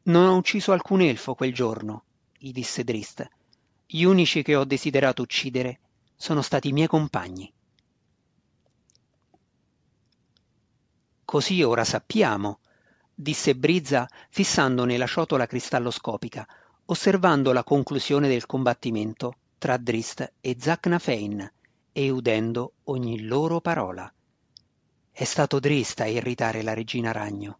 Non 0.04 0.28
ho 0.28 0.36
ucciso 0.36 0.72
alcun 0.72 1.00
elfo 1.00 1.34
quel 1.34 1.54
giorno, 1.54 2.04
gli 2.36 2.50
disse 2.50 2.82
Drist. 2.82 3.28
Gli 3.94 4.04
unici 4.04 4.42
che 4.42 4.56
ho 4.56 4.64
desiderato 4.64 5.20
uccidere 5.20 5.80
sono 6.16 6.40
stati 6.40 6.68
i 6.68 6.72
miei 6.72 6.86
compagni. 6.86 7.52
Così 11.26 11.62
ora 11.62 11.84
sappiamo, 11.84 12.60
disse 13.14 13.54
Brizza 13.54 14.08
fissandone 14.30 14.96
la 14.96 15.06
ciotola 15.06 15.44
cristalloscopica, 15.44 16.48
osservando 16.86 17.52
la 17.52 17.64
conclusione 17.64 18.28
del 18.28 18.46
combattimento 18.46 19.34
tra 19.58 19.76
Drist 19.76 20.36
e 20.40 20.56
Zacnafein 20.58 21.52
e 21.92 22.08
udendo 22.08 22.76
ogni 22.84 23.26
loro 23.26 23.60
parola. 23.60 24.10
È 25.10 25.24
stato 25.24 25.60
Drist 25.60 26.00
a 26.00 26.06
irritare 26.06 26.62
la 26.62 26.72
regina 26.72 27.12
ragno. 27.12 27.58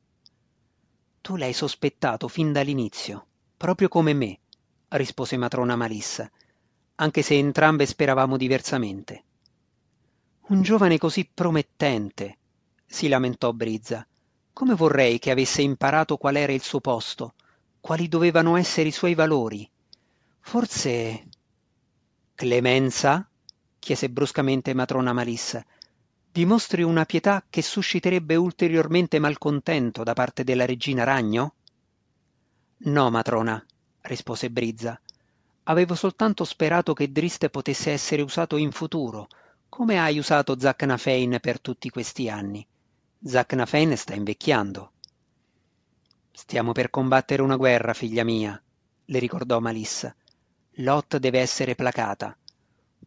Tu 1.20 1.36
l'hai 1.36 1.52
sospettato 1.52 2.26
fin 2.26 2.52
dall'inizio, 2.52 3.26
proprio 3.54 3.88
come 3.88 4.14
me, 4.14 4.40
rispose 4.96 5.36
matrona 5.36 5.76
Malissa, 5.76 6.30
anche 6.96 7.22
se 7.22 7.36
entrambe 7.36 7.86
speravamo 7.86 8.36
diversamente. 8.36 9.24
Un 10.48 10.62
giovane 10.62 10.98
così 10.98 11.28
promettente, 11.32 12.38
si 12.84 13.08
lamentò 13.08 13.52
Brizza. 13.52 14.06
Come 14.52 14.74
vorrei 14.74 15.18
che 15.18 15.30
avesse 15.30 15.62
imparato 15.62 16.16
qual 16.16 16.36
era 16.36 16.52
il 16.52 16.60
suo 16.60 16.80
posto, 16.80 17.34
quali 17.80 18.06
dovevano 18.06 18.56
essere 18.56 18.88
i 18.88 18.92
suoi 18.92 19.14
valori. 19.14 19.68
Forse. 20.40 21.28
Clemenza? 22.34 23.26
chiese 23.78 24.10
bruscamente 24.10 24.74
matrona 24.74 25.12
Malissa. 25.12 25.64
Dimostri 26.30 26.82
una 26.82 27.04
pietà 27.04 27.44
che 27.48 27.62
susciterebbe 27.62 28.36
ulteriormente 28.36 29.18
malcontento 29.18 30.02
da 30.02 30.12
parte 30.12 30.44
della 30.44 30.64
regina 30.64 31.04
Ragno? 31.04 31.54
No, 32.84 33.10
matrona, 33.10 33.64
rispose 34.12 34.50
Brizza. 34.50 35.00
Avevo 35.64 35.94
soltanto 35.94 36.44
sperato 36.44 36.92
che 36.92 37.10
Drist 37.10 37.48
potesse 37.48 37.90
essere 37.90 38.22
usato 38.22 38.56
in 38.56 38.70
futuro, 38.70 39.28
come 39.68 39.98
hai 39.98 40.18
usato 40.18 40.58
Zacnafein 40.58 41.38
per 41.40 41.60
tutti 41.60 41.88
questi 41.88 42.28
anni. 42.28 42.66
Zacnafein 43.24 43.96
sta 43.96 44.14
invecchiando. 44.14 44.92
Stiamo 46.30 46.72
per 46.72 46.90
combattere 46.90 47.42
una 47.42 47.56
guerra, 47.56 47.94
figlia 47.94 48.24
mia, 48.24 48.60
le 49.04 49.18
ricordò 49.18 49.60
Malissa. 49.60 50.14
Lot 50.76 51.16
deve 51.18 51.40
essere 51.40 51.74
placata. 51.74 52.36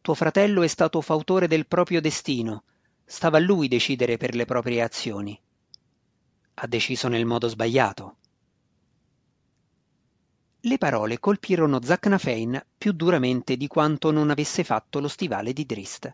Tuo 0.01 0.13
fratello 0.13 0.61
è 0.61 0.67
stato 0.67 1.01
fautore 1.01 1.47
del 1.47 1.67
proprio 1.67 1.99
destino. 2.01 2.63
Stava 3.03 3.37
a 3.37 3.41
lui 3.41 3.67
decidere 3.67 4.17
per 4.17 4.35
le 4.35 4.45
proprie 4.45 4.81
azioni. 4.81 5.39
Ha 6.55 6.67
deciso 6.67 7.07
nel 7.07 7.25
modo 7.25 7.47
sbagliato. 7.47 8.17
Le 10.65 10.79
parole 10.79 11.19
colpirono 11.19 11.79
Zacnafein 11.79 12.59
più 12.75 12.91
duramente 12.91 13.55
di 13.55 13.67
quanto 13.67 14.09
non 14.09 14.31
avesse 14.31 14.63
fatto 14.63 14.99
lo 14.99 15.07
stivale 15.07 15.53
di 15.53 15.63
Drist. 15.63 16.11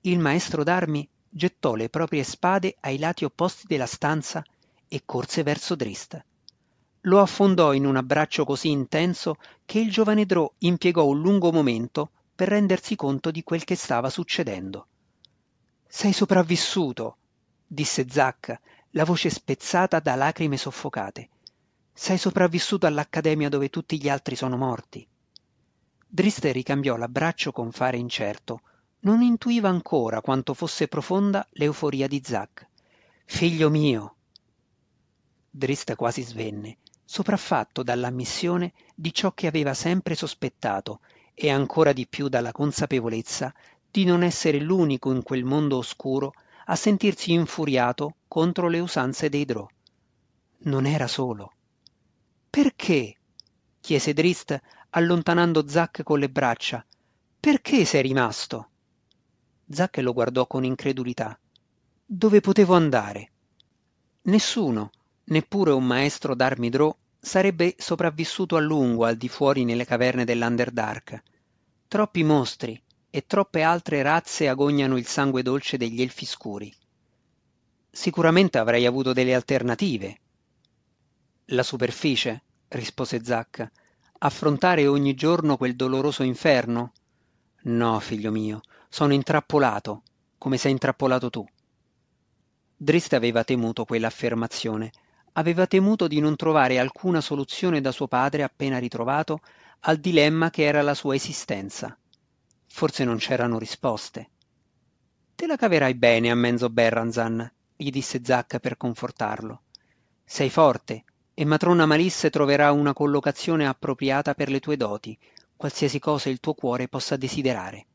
Il 0.00 0.18
maestro 0.20 0.64
d'armi 0.64 1.06
gettò 1.28 1.74
le 1.74 1.90
proprie 1.90 2.22
spade 2.22 2.76
ai 2.80 2.96
lati 2.96 3.26
opposti 3.26 3.66
della 3.66 3.84
stanza 3.84 4.42
e 4.88 5.02
corse 5.04 5.42
verso 5.42 5.74
Drist. 5.74 6.24
Lo 7.02 7.20
affondò 7.20 7.74
in 7.74 7.84
un 7.84 7.96
abbraccio 7.96 8.46
così 8.46 8.70
intenso 8.70 9.36
che 9.66 9.80
il 9.80 9.90
giovane 9.90 10.24
Drò 10.24 10.50
impiegò 10.60 11.04
un 11.04 11.20
lungo 11.20 11.52
momento 11.52 12.12
per 12.34 12.48
rendersi 12.48 12.96
conto 12.96 13.30
di 13.30 13.42
quel 13.42 13.64
che 13.64 13.74
stava 13.74 14.08
succedendo. 14.08 14.86
Sei 15.86 16.14
sopravvissuto, 16.14 17.18
disse 17.66 18.06
Zac, 18.08 18.60
la 18.92 19.04
voce 19.04 19.28
spezzata 19.28 20.00
da 20.00 20.14
lacrime 20.14 20.56
soffocate. 20.56 21.28
Sei 22.00 22.16
sopravvissuto 22.16 22.86
all'accademia 22.86 23.48
dove 23.48 23.70
tutti 23.70 24.00
gli 24.00 24.08
altri 24.08 24.36
sono 24.36 24.56
morti. 24.56 25.04
Driste 26.06 26.52
ricambiò 26.52 26.94
l'abbraccio 26.96 27.50
con 27.50 27.72
fare 27.72 27.96
incerto. 27.96 28.60
Non 29.00 29.20
intuiva 29.20 29.68
ancora 29.68 30.20
quanto 30.20 30.54
fosse 30.54 30.86
profonda 30.86 31.44
l'euforia 31.54 32.06
di 32.06 32.22
Zack. 32.24 32.68
Figlio 33.24 33.68
mio! 33.68 34.14
Drist 35.50 35.96
quasi 35.96 36.22
svenne, 36.22 36.76
sopraffatto 37.04 37.82
dall'ammissione 37.82 38.74
di 38.94 39.12
ciò 39.12 39.32
che 39.32 39.48
aveva 39.48 39.74
sempre 39.74 40.14
sospettato 40.14 41.00
e 41.34 41.50
ancora 41.50 41.92
di 41.92 42.06
più 42.06 42.28
dalla 42.28 42.52
consapevolezza 42.52 43.52
di 43.90 44.04
non 44.04 44.22
essere 44.22 44.60
l'unico 44.60 45.10
in 45.10 45.24
quel 45.24 45.42
mondo 45.42 45.78
oscuro 45.78 46.32
a 46.66 46.76
sentirsi 46.76 47.32
infuriato 47.32 48.18
contro 48.28 48.68
le 48.68 48.78
usanze 48.78 49.28
dei 49.28 49.44
Drò. 49.44 49.66
Non 50.58 50.86
era 50.86 51.08
solo. 51.08 51.54
Perché? 52.50 53.16
chiese 53.80 54.12
Drist 54.12 54.60
allontanando 54.90 55.68
Zack 55.68 56.02
con 56.02 56.18
le 56.18 56.28
braccia. 56.30 56.84
Perché 57.38 57.84
sei 57.84 58.02
rimasto? 58.02 58.70
Zack 59.70 59.98
lo 59.98 60.12
guardò 60.12 60.46
con 60.46 60.64
incredulità. 60.64 61.38
Dove 62.04 62.40
potevo 62.40 62.74
andare? 62.74 63.30
Nessuno, 64.22 64.90
neppure 65.24 65.72
un 65.72 65.86
maestro 65.86 66.34
d'armi 66.34 66.70
drò, 66.70 66.94
sarebbe 67.20 67.74
sopravvissuto 67.78 68.56
a 68.56 68.60
lungo 68.60 69.04
al 69.04 69.16
di 69.16 69.28
fuori 69.28 69.64
nelle 69.64 69.84
caverne 69.84 70.24
dell'Underdark. 70.24 71.22
Troppi 71.86 72.22
mostri 72.22 72.82
e 73.10 73.26
troppe 73.26 73.62
altre 73.62 74.02
razze 74.02 74.48
agognano 74.48 74.96
il 74.96 75.06
sangue 75.06 75.42
dolce 75.42 75.76
degli 75.76 76.00
elfi 76.00 76.24
scuri. 76.26 76.74
Sicuramente 77.90 78.58
avrei 78.58 78.86
avuto 78.86 79.12
delle 79.12 79.34
alternative. 79.34 80.20
La 81.52 81.62
superficie, 81.62 82.42
rispose 82.68 83.24
Zack. 83.24 83.66
Affrontare 84.18 84.86
ogni 84.86 85.14
giorno 85.14 85.56
quel 85.56 85.76
doloroso 85.76 86.22
inferno? 86.22 86.92
No, 87.62 87.98
figlio 88.00 88.30
mio, 88.30 88.60
sono 88.90 89.14
intrappolato, 89.14 90.02
come 90.36 90.58
sei 90.58 90.72
intrappolato 90.72 91.30
tu. 91.30 91.46
Drist 92.76 93.14
aveva 93.14 93.44
temuto 93.44 93.86
quell'affermazione, 93.86 94.92
aveva 95.32 95.66
temuto 95.66 96.06
di 96.06 96.20
non 96.20 96.36
trovare 96.36 96.78
alcuna 96.78 97.22
soluzione 97.22 97.80
da 97.80 97.92
suo 97.92 98.08
padre 98.08 98.42
appena 98.42 98.76
ritrovato 98.76 99.40
al 99.80 99.96
dilemma 99.96 100.50
che 100.50 100.64
era 100.64 100.82
la 100.82 100.92
sua 100.92 101.14
esistenza. 101.14 101.98
Forse 102.66 103.04
non 103.04 103.16
c'erano 103.16 103.58
risposte. 103.58 104.28
Te 105.34 105.46
la 105.46 105.56
caverai 105.56 105.94
bene 105.94 106.30
a 106.30 106.34
Menzo 106.34 106.68
Berranzan, 106.68 107.50
gli 107.74 107.88
disse 107.88 108.20
Zacca 108.22 108.58
per 108.58 108.76
confortarlo. 108.76 109.62
Sei 110.26 110.50
forte 110.50 111.04
e 111.38 111.44
matrona 111.44 111.86
Malisse 111.86 112.30
troverà 112.30 112.72
una 112.72 112.92
collocazione 112.92 113.64
appropriata 113.64 114.34
per 114.34 114.48
le 114.48 114.58
tue 114.58 114.76
doti, 114.76 115.16
qualsiasi 115.54 116.00
cosa 116.00 116.30
il 116.30 116.40
tuo 116.40 116.52
cuore 116.52 116.88
possa 116.88 117.14
desiderare. 117.14 117.86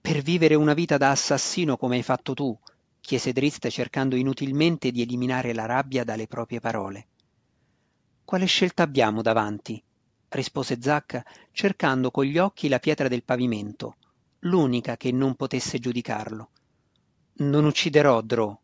Per 0.00 0.20
vivere 0.20 0.56
una 0.56 0.74
vita 0.74 0.96
da 0.96 1.12
assassino 1.12 1.76
come 1.76 1.94
hai 1.94 2.02
fatto 2.02 2.34
tu, 2.34 2.58
chiese 3.00 3.32
Drist 3.32 3.68
cercando 3.68 4.16
inutilmente 4.16 4.90
di 4.90 5.00
eliminare 5.00 5.54
la 5.54 5.66
rabbia 5.66 6.02
dalle 6.02 6.26
proprie 6.26 6.58
parole. 6.58 7.06
Quale 8.24 8.46
scelta 8.46 8.82
abbiamo 8.82 9.22
davanti? 9.22 9.80
rispose 10.30 10.78
Zacca, 10.80 11.24
cercando 11.52 12.10
con 12.10 12.24
gli 12.24 12.38
occhi 12.38 12.66
la 12.66 12.80
pietra 12.80 13.06
del 13.06 13.22
pavimento, 13.22 13.94
l'unica 14.40 14.96
che 14.96 15.12
non 15.12 15.36
potesse 15.36 15.78
giudicarlo. 15.78 16.50
Non 17.34 17.64
ucciderò 17.64 18.20
Drò, 18.22 18.58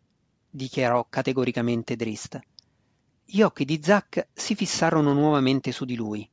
dichiarò 0.51 1.07
categoricamente 1.09 1.95
Drist. 1.95 2.41
Gli 3.33 3.43
occhi 3.43 3.65
di 3.65 3.81
Zack 3.81 4.27
si 4.33 4.57
fissarono 4.57 5.13
nuovamente 5.13 5.71
su 5.71 5.85
di 5.85 5.95
lui. 5.95 6.29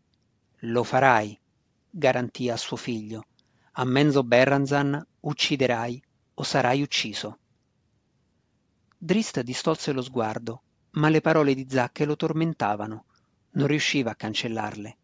Lo 0.62 0.84
farai, 0.84 1.40
garantì 1.88 2.50
a 2.50 2.58
suo 2.58 2.76
figlio. 2.76 3.28
A 3.74 3.84
Menzo 3.84 4.24
Berranzan 4.24 5.06
ucciderai 5.20 6.02
o 6.34 6.42
sarai 6.42 6.82
ucciso. 6.82 7.38
Drist 8.98 9.42
distolse 9.42 9.92
lo 9.92 10.02
sguardo, 10.02 10.64
ma 10.94 11.10
le 11.10 11.22
parole 11.22 11.54
di 11.54 11.68
Zacche 11.70 12.04
lo 12.04 12.16
tormentavano. 12.16 13.06
Non 13.52 13.68
riusciva 13.68 14.10
a 14.10 14.16
cancellarle. 14.16 14.98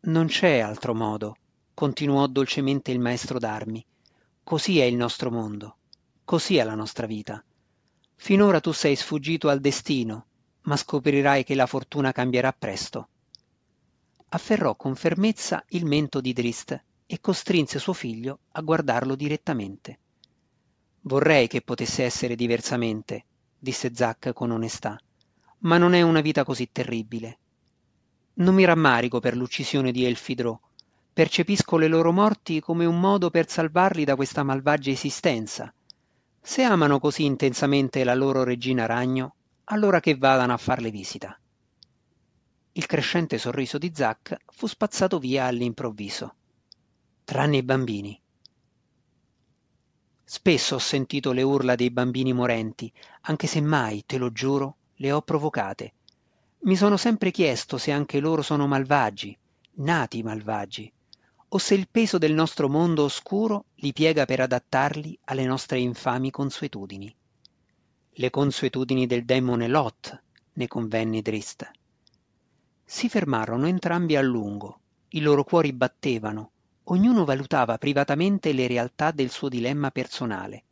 Non 0.00 0.26
c'è 0.26 0.58
altro 0.58 0.96
modo, 0.96 1.36
continuò 1.74 2.26
dolcemente 2.26 2.90
il 2.90 2.98
maestro 2.98 3.38
d'armi. 3.38 3.86
Così 4.42 4.80
è 4.80 4.84
il 4.84 4.96
nostro 4.96 5.30
mondo, 5.30 5.76
così 6.24 6.56
è 6.56 6.64
la 6.64 6.74
nostra 6.74 7.06
vita. 7.06 7.40
Finora 8.16 8.58
tu 8.58 8.72
sei 8.72 8.96
sfuggito 8.96 9.48
al 9.48 9.60
destino, 9.60 10.26
ma 10.62 10.76
scoprirai 10.76 11.44
che 11.44 11.54
la 11.54 11.66
fortuna 11.66 12.12
cambierà 12.12 12.52
presto. 12.52 13.08
Afferrò 14.28 14.76
con 14.76 14.94
fermezza 14.94 15.64
il 15.70 15.84
mento 15.84 16.20
di 16.20 16.32
Drist 16.32 16.82
e 17.06 17.20
costrinse 17.20 17.78
suo 17.78 17.92
figlio 17.92 18.38
a 18.52 18.60
guardarlo 18.62 19.14
direttamente. 19.14 19.98
Vorrei 21.02 21.48
che 21.48 21.62
potesse 21.62 22.04
essere 22.04 22.36
diversamente, 22.36 23.24
disse 23.58 23.92
Zack 23.94 24.32
con 24.32 24.50
onestà, 24.50 24.98
ma 25.58 25.78
non 25.78 25.94
è 25.94 26.02
una 26.02 26.20
vita 26.20 26.44
così 26.44 26.70
terribile. 26.70 27.38
Non 28.34 28.54
mi 28.54 28.64
rammarico 28.64 29.20
per 29.20 29.36
l'uccisione 29.36 29.92
di 29.92 30.04
Elfidro. 30.04 30.60
Percepisco 31.12 31.76
le 31.76 31.88
loro 31.88 32.12
morti 32.12 32.60
come 32.60 32.86
un 32.86 32.98
modo 32.98 33.28
per 33.28 33.48
salvarli 33.50 34.04
da 34.04 34.16
questa 34.16 34.42
malvagia 34.42 34.90
esistenza. 34.90 35.72
Se 36.40 36.62
amano 36.62 36.98
così 36.98 37.24
intensamente 37.24 38.02
la 38.04 38.14
loro 38.14 38.42
regina 38.42 38.86
ragno, 38.86 39.34
allora 39.72 40.00
che 40.00 40.16
vadano 40.16 40.52
a 40.52 40.58
farle 40.58 40.90
visita. 40.90 41.34
Il 42.72 42.84
crescente 42.84 43.38
sorriso 43.38 43.78
di 43.78 43.90
Zack 43.94 44.36
fu 44.50 44.66
spazzato 44.66 45.18
via 45.18 45.46
all'improvviso. 45.46 46.34
Tranne 47.24 47.56
i 47.56 47.62
bambini. 47.62 48.20
Spesso 50.24 50.74
ho 50.74 50.78
sentito 50.78 51.32
le 51.32 51.40
urla 51.40 51.74
dei 51.74 51.90
bambini 51.90 52.34
morenti, 52.34 52.92
anche 53.22 53.46
se 53.46 53.62
mai, 53.62 54.04
te 54.04 54.18
lo 54.18 54.30
giuro, 54.30 54.76
le 54.96 55.10
ho 55.10 55.22
provocate. 55.22 55.94
Mi 56.60 56.76
sono 56.76 56.98
sempre 56.98 57.30
chiesto 57.30 57.78
se 57.78 57.92
anche 57.92 58.20
loro 58.20 58.42
sono 58.42 58.66
malvagi, 58.66 59.36
nati 59.76 60.22
malvagi, 60.22 60.92
o 61.48 61.58
se 61.58 61.74
il 61.74 61.88
peso 61.90 62.18
del 62.18 62.34
nostro 62.34 62.68
mondo 62.68 63.04
oscuro 63.04 63.64
li 63.76 63.94
piega 63.94 64.26
per 64.26 64.40
adattarli 64.40 65.18
alle 65.24 65.46
nostre 65.46 65.78
infami 65.78 66.30
consuetudini. 66.30 67.14
Le 68.14 68.30
consuetudini 68.30 69.06
del 69.06 69.24
demone 69.24 69.68
Lot, 69.68 70.22
ne 70.52 70.68
convenne 70.68 71.22
Drist. 71.22 71.70
Si 72.84 73.08
fermarono 73.08 73.66
entrambi 73.66 74.16
a 74.16 74.22
lungo, 74.22 74.80
i 75.10 75.20
loro 75.20 75.44
cuori 75.44 75.72
battevano, 75.72 76.52
Ognuno 76.86 77.24
valutava 77.24 77.78
privatamente 77.78 78.52
le 78.52 78.66
realtà 78.66 79.12
del 79.12 79.30
suo 79.30 79.48
dilemma 79.48 79.90
personale. 79.92 80.64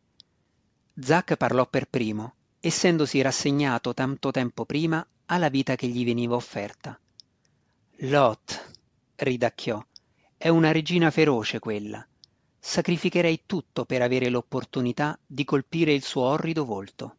Zack 0.99 1.37
parlò 1.37 1.69
per 1.69 1.89
primo, 1.89 2.35
essendosi 2.59 3.21
rassegnato 3.21 3.95
tanto 3.95 4.33
tempo 4.33 4.65
prima 4.65 5.07
alla 5.27 5.49
vita 5.49 5.77
che 5.77 5.87
gli 5.87 6.05
veniva 6.05 6.35
offerta. 6.35 6.99
Lot, 8.03 8.73
ridacchiò, 9.17 9.83
è 10.37 10.49
una 10.49 10.73
regina 10.73 11.13
feroce 11.13 11.61
quella. 11.61 12.05
Sacrificherei 12.59 13.43
tutto 13.47 13.85
per 13.85 14.03
avere 14.03 14.29
l'opportunità 14.29 15.17
di 15.25 15.45
colpire 15.45 15.93
il 15.93 16.03
suo 16.03 16.23
orrido 16.23 16.65
volto. 16.65 17.17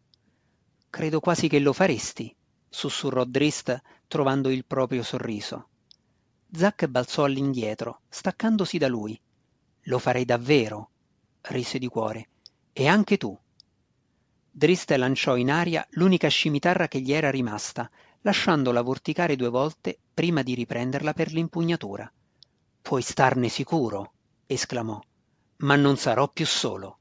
Credo 0.91 1.21
quasi 1.21 1.47
che 1.47 1.59
lo 1.59 1.71
faresti, 1.71 2.35
sussurrò 2.67 3.23
Drist 3.23 3.81
trovando 4.09 4.49
il 4.49 4.65
proprio 4.65 5.03
sorriso. 5.03 5.69
Zack 6.51 6.87
balzò 6.87 7.23
all'indietro, 7.23 8.01
staccandosi 8.09 8.77
da 8.77 8.89
lui. 8.89 9.17
Lo 9.83 9.99
farei 9.99 10.25
davvero, 10.25 10.89
rise 11.43 11.79
di 11.79 11.87
cuore. 11.87 12.27
E 12.73 12.87
anche 12.87 13.15
tu. 13.15 13.35
Drist 14.51 14.91
lanciò 14.91 15.37
in 15.37 15.49
aria 15.49 15.87
l'unica 15.91 16.27
scimitarra 16.27 16.89
che 16.89 16.99
gli 16.99 17.13
era 17.13 17.31
rimasta, 17.31 17.89
lasciandola 18.23 18.81
vorticare 18.81 19.37
due 19.37 19.49
volte 19.49 19.97
prima 20.13 20.43
di 20.43 20.55
riprenderla 20.55 21.13
per 21.13 21.31
l'impugnatura. 21.31 22.11
Puoi 22.81 23.01
starne 23.01 23.47
sicuro, 23.47 24.11
esclamò, 24.45 25.01
ma 25.59 25.77
non 25.77 25.95
sarò 25.95 26.27
più 26.27 26.45
solo. 26.45 26.97